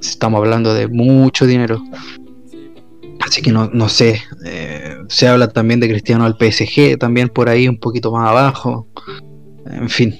estamos 0.00 0.38
hablando 0.38 0.74
de 0.74 0.88
mucho 0.88 1.46
dinero. 1.46 1.80
Sí. 2.50 2.72
Así 3.20 3.40
que 3.40 3.52
no, 3.52 3.70
no 3.72 3.88
sé. 3.88 4.20
eh, 4.44 4.96
se 5.08 5.28
habla 5.28 5.48
también 5.48 5.80
de 5.80 5.88
Cristiano 5.88 6.24
al 6.24 6.36
PSG, 6.38 6.98
también 6.98 7.28
por 7.28 7.48
ahí 7.48 7.68
un 7.68 7.78
poquito 7.78 8.10
más 8.10 8.28
abajo. 8.28 8.88
En 9.74 9.88
fin, 9.88 10.14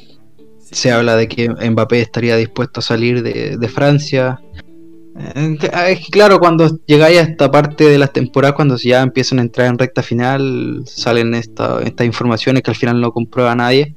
se 0.58 0.90
habla 0.92 1.16
de 1.16 1.28
que 1.28 1.48
Mbappé 1.48 2.00
estaría 2.00 2.36
dispuesto 2.36 2.80
a 2.80 2.82
salir 2.82 3.22
de, 3.22 3.56
de 3.56 3.68
Francia. 3.68 4.40
Eh, 5.16 5.56
ah, 5.72 5.90
es 5.90 6.00
que 6.00 6.10
claro, 6.10 6.40
cuando 6.40 6.68
llegáis 6.86 7.18
a 7.18 7.22
esta 7.22 7.50
parte 7.50 7.84
de 7.84 7.98
las 7.98 8.12
temporadas, 8.12 8.56
cuando 8.56 8.76
ya 8.76 9.00
empiezan 9.02 9.38
a 9.38 9.42
entrar 9.42 9.68
en 9.68 9.78
recta 9.78 10.02
final, 10.02 10.82
salen 10.86 11.34
esta- 11.34 11.80
estas 11.82 12.06
informaciones 12.06 12.62
que 12.62 12.70
al 12.72 12.76
final 12.76 13.00
no 13.00 13.12
comprueba 13.12 13.54
nadie. 13.54 13.94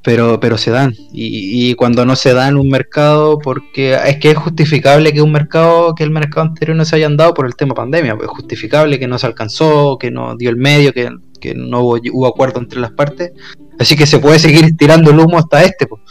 Pero, 0.00 0.38
pero 0.38 0.56
se 0.56 0.70
dan. 0.70 0.94
Y, 1.12 1.70
y 1.70 1.74
cuando 1.74 2.06
no 2.06 2.14
se 2.14 2.32
da 2.32 2.48
en 2.48 2.56
un 2.56 2.68
mercado, 2.68 3.38
porque 3.40 3.94
es 4.06 4.16
que 4.18 4.30
es 4.30 4.36
justificable 4.38 5.12
que 5.12 5.20
un 5.20 5.32
mercado, 5.32 5.92
que 5.94 6.04
el 6.04 6.10
mercado 6.12 6.46
anterior 6.46 6.76
no 6.76 6.84
se 6.84 6.96
hayan 6.96 7.16
dado 7.16 7.34
por 7.34 7.46
el 7.46 7.56
tema 7.56 7.74
pandemia. 7.74 8.14
pues, 8.16 8.28
Es 8.28 8.34
justificable 8.34 8.98
que 8.98 9.08
no 9.08 9.18
se 9.18 9.26
alcanzó, 9.26 9.98
que 9.98 10.10
no 10.12 10.36
dio 10.36 10.50
el 10.50 10.56
medio, 10.56 10.92
que, 10.94 11.10
que 11.40 11.52
no 11.54 11.80
hubo, 11.80 11.98
hubo 12.12 12.26
acuerdo 12.28 12.60
entre 12.60 12.80
las 12.80 12.92
partes. 12.92 13.32
Así 13.78 13.96
que 13.96 14.06
se 14.06 14.18
puede 14.18 14.38
seguir 14.38 14.76
tirando 14.76 15.10
el 15.10 15.18
humo 15.18 15.38
hasta 15.38 15.62
este. 15.62 15.86
pues. 15.86 16.02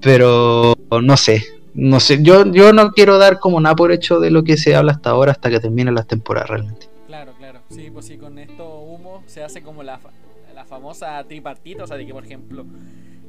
Pero 0.00 0.74
no 1.02 1.16
sé. 1.16 1.44
No 1.74 1.98
sé. 2.00 2.22
Yo, 2.22 2.50
yo 2.52 2.72
no 2.72 2.92
quiero 2.92 3.18
dar 3.18 3.40
como 3.40 3.60
nada 3.60 3.74
por 3.74 3.90
hecho 3.92 4.20
de 4.20 4.30
lo 4.30 4.44
que 4.44 4.56
se 4.56 4.74
habla 4.76 4.92
hasta 4.92 5.10
ahora, 5.10 5.32
hasta 5.32 5.50
que 5.50 5.60
terminen 5.60 5.94
las 5.94 6.06
temporadas 6.06 6.50
realmente. 6.50 6.88
Claro, 7.06 7.32
claro. 7.38 7.60
Sí, 7.68 7.90
pues 7.92 8.06
sí, 8.06 8.16
con 8.16 8.38
esto 8.38 8.78
humo 8.80 9.22
se 9.26 9.42
hace 9.42 9.62
como 9.62 9.82
la, 9.82 9.98
la 10.54 10.64
famosa 10.64 11.22
tripartita, 11.24 11.84
o 11.84 11.86
sea, 11.86 11.96
de 11.96 12.06
que, 12.06 12.12
por 12.12 12.24
ejemplo, 12.24 12.64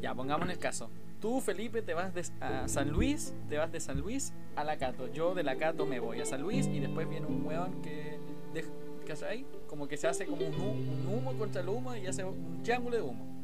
ya 0.01 0.13
pongamos 0.13 0.49
el 0.49 0.57
caso. 0.57 0.89
Tú, 1.21 1.41
Felipe, 1.41 1.81
te 1.81 1.93
vas 1.93 2.13
de, 2.13 2.23
a 2.39 2.67
San 2.67 2.91
Luis, 2.91 3.33
te 3.49 3.57
vas 3.57 3.71
de 3.71 3.79
San 3.79 3.99
Luis 3.99 4.31
a 4.55 4.63
La 4.63 4.77
Cato. 4.77 5.11
Yo 5.11 5.33
de 5.33 5.41
La 5.43 5.55
Cato 5.55 5.85
me 5.88 5.99
voy 5.99 6.19
a 6.19 6.25
San 6.25 6.41
Luis 6.41 6.67
y 6.67 6.79
después 6.79 7.09
viene 7.09 7.25
un 7.25 7.45
weón 7.45 7.81
que... 7.81 8.19
De, 8.53 8.63
¿Cachai? 9.07 9.45
Como 9.67 9.88
que 9.88 9.97
se 9.97 10.07
hace 10.07 10.25
como 10.25 10.45
un, 10.45 10.53
hu- 10.53 11.07
un 11.07 11.13
humo 11.13 11.33
contra 11.33 11.61
el 11.61 11.69
humo 11.69 11.95
y 11.95 12.05
hace 12.05 12.23
un 12.23 12.61
triángulo 12.63 12.95
de 12.97 13.01
humo. 13.01 13.35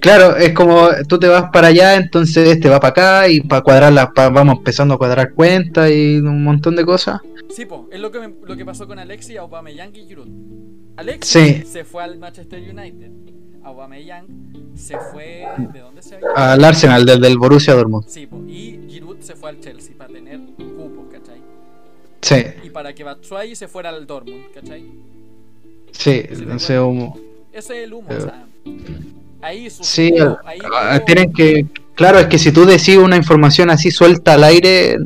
Claro, 0.00 0.36
es 0.36 0.52
como 0.52 0.88
tú 1.08 1.18
te 1.18 1.26
vas 1.28 1.50
para 1.52 1.68
allá, 1.68 1.96
entonces 1.96 2.48
este 2.48 2.68
va 2.68 2.78
para 2.78 2.90
acá 2.90 3.28
y 3.28 3.40
para 3.40 3.62
cuadrar 3.62 3.92
las, 3.92 4.08
pa- 4.12 4.28
vamos 4.28 4.58
empezando 4.58 4.94
a 4.94 4.98
cuadrar 4.98 5.32
cuentas 5.34 5.90
y 5.90 6.18
un 6.18 6.44
montón 6.44 6.76
de 6.76 6.84
cosas. 6.84 7.20
Sí, 7.50 7.64
po, 7.64 7.88
es 7.90 7.98
lo 7.98 8.10
que, 8.12 8.20
me- 8.20 8.34
lo 8.44 8.56
que 8.56 8.64
pasó 8.64 8.86
con 8.86 8.98
Alexis, 8.98 9.38
Aubameyang 9.38 9.94
y 9.96 10.06
Giroud. 10.06 10.28
Alexis 10.96 11.30
Sí. 11.30 11.62
se 11.66 11.84
fue 11.84 12.02
al 12.04 12.18
Manchester 12.18 12.60
United. 12.60 13.10
Aubameyang 13.64 14.26
se 14.76 14.96
fue... 15.12 15.46
¿De 15.72 15.80
dónde 15.80 16.02
se 16.02 16.16
había? 16.16 16.28
Al 16.36 16.64
Arsenal, 16.64 17.04
del, 17.04 17.20
del 17.20 17.36
Borussia 17.38 17.74
Dortmund. 17.74 18.04
Sí, 18.06 18.26
po, 18.26 18.42
y 18.46 18.78
Giroud 18.88 19.18
se 19.20 19.34
fue 19.34 19.50
al 19.50 19.60
Chelsea 19.60 19.94
para 19.98 20.12
tener 20.12 20.38
cupos, 20.56 21.06
¿cachai? 21.12 21.40
Sí, 22.20 22.66
Y 22.66 22.70
para 22.70 22.92
que 22.94 23.04
Batshuayi 23.04 23.56
se 23.56 23.66
fuera 23.68 23.88
al 23.90 24.06
Dortmund, 24.06 24.44
¿cachai? 24.54 24.84
sí, 25.92 26.22
sé, 26.58 26.78
humo. 26.78 27.18
Ese 27.52 27.78
es 27.78 27.84
el 27.84 27.94
humo, 27.94 28.08
Eh, 28.10 28.16
o 28.16 28.20
sea. 28.20 28.44
Ahí 29.40 29.70
Sí, 29.70 29.76
sucedió, 30.10 30.38
ahí 30.44 30.58
ah, 30.72 31.00
tienen 31.06 31.32
que. 31.32 31.66
Claro, 31.94 32.18
es 32.18 32.26
que 32.26 32.38
si 32.38 32.52
tú 32.52 32.64
decís 32.64 32.96
una 32.96 33.16
información 33.16 33.70
así 33.70 33.90
suelta 33.90 34.34
al 34.34 34.44
aire, 34.44 34.96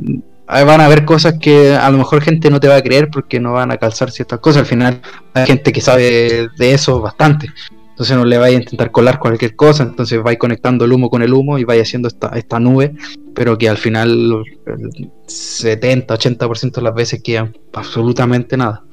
van 0.47 0.81
a 0.81 0.87
haber 0.87 1.05
cosas 1.05 1.35
que 1.38 1.75
a 1.75 1.90
lo 1.90 1.99
mejor 1.99 2.23
gente 2.23 2.51
no 2.51 2.61
te 2.61 2.68
va 2.68 2.77
a 2.77 2.83
creer 2.83 3.09
porque 3.11 3.40
no 3.40 3.53
van 3.53 3.71
a 3.71 3.79
calzar 3.79 4.11
ciertas 4.11 4.40
cosas. 4.40 4.61
Al 4.61 4.66
final 4.66 5.01
hay 5.35 5.47
gente 5.47 5.73
que 5.73 5.81
sabe 5.81 6.49
de 6.57 6.75
eso 6.75 7.01
bastante. 7.01 7.49
Entonces 7.90 8.16
no 8.16 8.25
le 8.25 8.38
vaya 8.38 8.57
a 8.57 8.61
intentar 8.61 8.90
colar 8.90 9.18
cualquier 9.18 9.55
cosa. 9.55 9.83
Entonces 9.85 10.23
vais 10.23 10.38
conectando 10.38 10.85
el 10.85 10.92
humo 10.92 11.09
con 11.09 11.23
el 11.23 11.33
humo 11.33 11.59
y 11.59 11.64
vais 11.64 11.83
haciendo 11.83 12.09
esta, 12.09 12.29
esta 12.37 12.59
nube. 12.59 12.95
Pero 13.35 13.57
que 13.57 13.68
al 13.68 13.79
final 13.79 14.45
el 14.66 15.11
70-80% 15.27 16.73
de 16.73 16.83
las 16.83 16.95
veces 16.95 17.23
quedan 17.23 17.57
absolutamente 17.73 18.57
nada. 18.57 18.85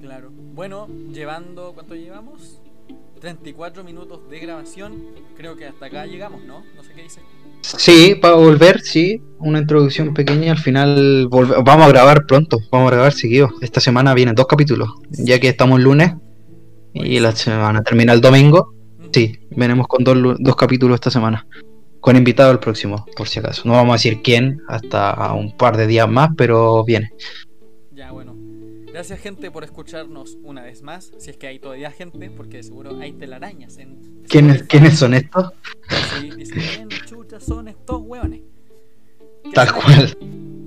Claro. 0.00 0.30
Bueno, 0.54 0.88
llevando. 1.12 1.72
¿Cuánto 1.74 1.94
llevamos? 1.94 2.37
34 3.28 3.84
minutos 3.84 4.20
de 4.30 4.38
grabación. 4.38 5.02
Creo 5.36 5.54
que 5.54 5.66
hasta 5.66 5.84
acá 5.84 6.06
llegamos, 6.06 6.44
¿no? 6.44 6.64
No 6.74 6.82
sé 6.82 6.92
qué 6.94 7.02
dices. 7.02 7.22
Sí, 7.60 8.14
para 8.14 8.36
volver, 8.36 8.80
sí, 8.80 9.20
una 9.38 9.58
introducción 9.58 10.14
pequeña. 10.14 10.52
Al 10.52 10.58
final 10.58 11.28
vamos 11.28 11.86
a 11.86 11.88
grabar 11.88 12.24
pronto, 12.24 12.58
vamos 12.70 12.90
a 12.90 12.94
grabar 12.94 13.12
seguido. 13.12 13.50
Esta 13.60 13.80
semana 13.80 14.14
vienen 14.14 14.34
dos 14.34 14.46
capítulos, 14.46 14.88
ya 15.10 15.38
que 15.38 15.48
estamos 15.48 15.78
el 15.78 15.84
lunes 15.84 16.14
y 16.94 17.20
la 17.20 17.32
semana 17.32 17.82
termina 17.82 18.14
el 18.14 18.22
domingo. 18.22 18.72
Sí, 19.12 19.38
venimos 19.50 19.88
con 19.88 20.04
dos, 20.04 20.16
dos 20.38 20.56
capítulos 20.56 20.94
esta 20.94 21.10
semana, 21.10 21.46
con 22.00 22.16
invitado 22.16 22.50
el 22.50 22.60
próximo, 22.60 23.04
por 23.14 23.28
si 23.28 23.40
acaso. 23.40 23.62
No 23.66 23.74
vamos 23.74 23.92
a 23.92 23.96
decir 23.96 24.22
quién 24.22 24.62
hasta 24.68 25.34
un 25.34 25.54
par 25.54 25.76
de 25.76 25.86
días 25.86 26.08
más, 26.08 26.30
pero 26.34 26.82
viene. 26.82 27.10
Gracias, 28.98 29.20
gente, 29.20 29.52
por 29.52 29.62
escucharnos 29.62 30.36
una 30.42 30.64
vez 30.64 30.82
más. 30.82 31.12
Si 31.18 31.30
es 31.30 31.36
que 31.36 31.46
hay 31.46 31.60
todavía 31.60 31.92
gente, 31.92 32.30
porque 32.30 32.64
seguro 32.64 32.98
hay 32.98 33.12
telarañas 33.12 33.78
en. 33.78 34.24
¿Quiénes. 34.28 34.64
¿quiénes 34.64 34.98
son 34.98 35.14
estos? 35.14 35.52
Sí, 36.18 36.30
dicen, 36.36 36.88
¿quién 36.88 36.88
chucha 37.06 37.38
son 37.38 37.68
estos 37.68 38.02
hueones? 38.02 38.40
¿Qué 39.44 39.50
Tal 39.52 39.72
cual. 39.72 40.18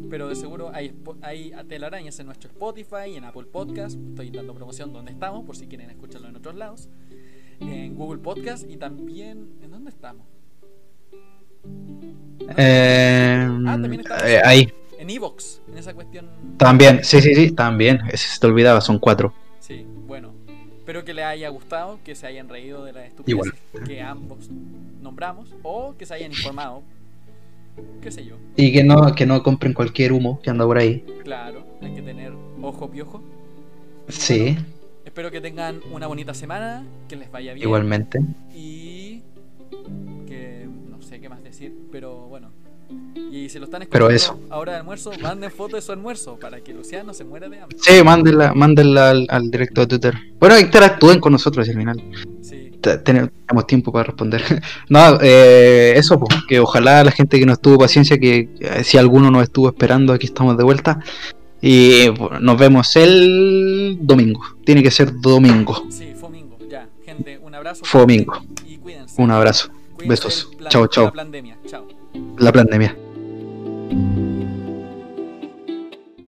Pero 0.09 0.29
de 0.29 0.36
seguro 0.38 0.71
hay, 0.73 0.95
hay 1.21 1.51
telarañas 1.67 2.17
en 2.21 2.27
nuestro 2.27 2.49
Spotify 2.49 3.17
en 3.17 3.25
Apple 3.25 3.47
Podcast. 3.51 3.99
Estoy 4.11 4.29
dando 4.32 4.53
promoción 4.55 4.93
donde 4.93 5.11
estamos, 5.11 5.43
por 5.43 5.57
si 5.57 5.67
quieren 5.67 5.89
escucharlo 5.89 6.29
en 6.29 6.38
otros 6.38 6.55
lados. 6.55 6.88
En 7.59 7.95
Google 7.95 8.21
Podcast 8.21 8.63
y 8.69 8.77
también. 8.77 9.49
¿En 9.61 9.71
dónde 9.71 9.89
estamos? 9.89 10.25
Eh, 12.55 13.45
Ah, 13.67 13.77
también 13.82 13.99
estamos. 13.99 14.23
eh, 14.23 14.41
ahí, 14.45 14.69
En 15.01 15.09
Evox, 15.09 15.63
en 15.67 15.79
esa 15.79 15.95
cuestión. 15.95 16.29
también, 16.57 17.03
sí, 17.03 17.19
sí, 17.21 17.33
sí, 17.33 17.51
también. 17.53 18.01
Se 18.13 18.39
te 18.39 18.45
olvidaba, 18.45 18.81
son 18.81 18.99
cuatro. 18.99 19.33
Sí, 19.59 19.83
bueno. 20.05 20.31
Espero 20.77 21.03
que 21.03 21.15
les 21.15 21.25
haya 21.25 21.49
gustado, 21.49 21.97
que 22.05 22.13
se 22.13 22.27
hayan 22.27 22.47
reído 22.47 22.83
de 22.83 22.93
las 22.93 23.05
estupideces 23.05 23.53
que 23.83 23.99
ambos 23.99 24.51
nombramos 25.01 25.55
o 25.63 25.95
que 25.97 26.05
se 26.05 26.13
hayan 26.13 26.31
informado. 26.31 26.83
¿Qué 27.99 28.11
sé 28.11 28.23
yo? 28.25 28.35
Y 28.55 28.71
que 28.71 28.83
no, 28.83 29.15
que 29.15 29.25
no 29.25 29.41
compren 29.41 29.73
cualquier 29.73 30.13
humo 30.13 30.39
que 30.39 30.51
anda 30.51 30.65
por 30.65 30.77
ahí. 30.77 31.03
Claro, 31.23 31.65
hay 31.81 31.95
que 31.95 32.03
tener 32.03 32.33
ojo 32.61 32.91
piojo. 32.91 33.23
Sí. 34.07 34.55
Espero 35.03 35.31
que 35.31 35.41
tengan 35.41 35.81
una 35.91 36.05
bonita 36.05 36.35
semana, 36.35 36.85
que 37.09 37.15
les 37.15 37.31
vaya 37.31 37.53
bien. 37.53 37.65
Igualmente. 37.65 38.19
Y 38.53 39.23
que 40.27 40.69
no 40.87 41.01
sé 41.01 41.19
qué 41.19 41.27
más 41.27 41.41
decir, 41.41 41.75
pero 41.91 42.27
bueno. 42.27 42.51
Y 43.31 43.49
si 43.49 43.59
lo 43.59 43.65
están 43.65 43.87
Pero 43.89 44.09
eso. 44.09 44.39
ahora 44.49 44.73
de 44.73 44.79
almuerzo, 44.79 45.11
manden 45.21 45.51
foto 45.51 45.75
de 45.75 45.81
su 45.81 45.91
almuerzo 45.91 46.37
para 46.39 46.59
que 46.61 46.73
Luciano 46.73 47.13
se 47.13 47.23
muera 47.23 47.47
de 47.49 47.59
hambre. 47.61 47.77
Sí, 47.79 48.03
mándenla, 48.03 48.53
mándenla 48.53 49.09
al, 49.09 49.25
al 49.29 49.49
directo 49.49 49.81
de 49.81 49.87
Twitter. 49.87 50.15
Bueno, 50.39 50.59
interactúen 50.59 51.19
con 51.19 51.31
nosotros 51.31 51.67
al 51.67 51.75
final. 51.75 52.03
Sí. 52.41 52.71
Tenemos 53.03 53.67
tiempo 53.67 53.91
para 53.91 54.05
responder. 54.05 54.43
no, 54.89 55.19
eh, 55.21 55.93
eso, 55.95 56.19
pues, 56.19 56.43
que 56.47 56.59
ojalá 56.59 57.03
la 57.03 57.11
gente 57.11 57.39
que 57.39 57.45
nos 57.45 57.61
tuvo 57.61 57.77
paciencia, 57.77 58.17
que 58.17 58.49
eh, 58.59 58.83
si 58.83 58.97
alguno 58.97 59.29
nos 59.31 59.43
estuvo 59.43 59.69
esperando, 59.69 60.13
aquí 60.13 60.25
estamos 60.25 60.57
de 60.57 60.63
vuelta. 60.63 60.99
Y 61.61 62.09
bueno, 62.09 62.39
nos 62.39 62.57
vemos 62.57 62.95
el 62.95 63.99
domingo. 64.01 64.41
Tiene 64.65 64.81
que 64.81 64.89
ser 64.89 65.13
domingo. 65.21 65.85
Sí, 65.89 66.13
Fomingo. 66.19 66.57
Ya, 66.69 66.89
gente, 67.05 67.37
un 67.37 67.53
abrazo. 67.53 67.85
Fomingo. 67.85 68.41
Y 68.65 68.77
cuídense. 68.77 69.21
Un 69.21 69.29
abrazo. 69.29 69.69
Cuídense 69.95 70.25
Besos. 70.25 70.49
Chao, 70.69 70.87
chao. 70.87 71.13
Chao 71.67 72.00
la 72.38 72.51
pandemia. 72.51 72.95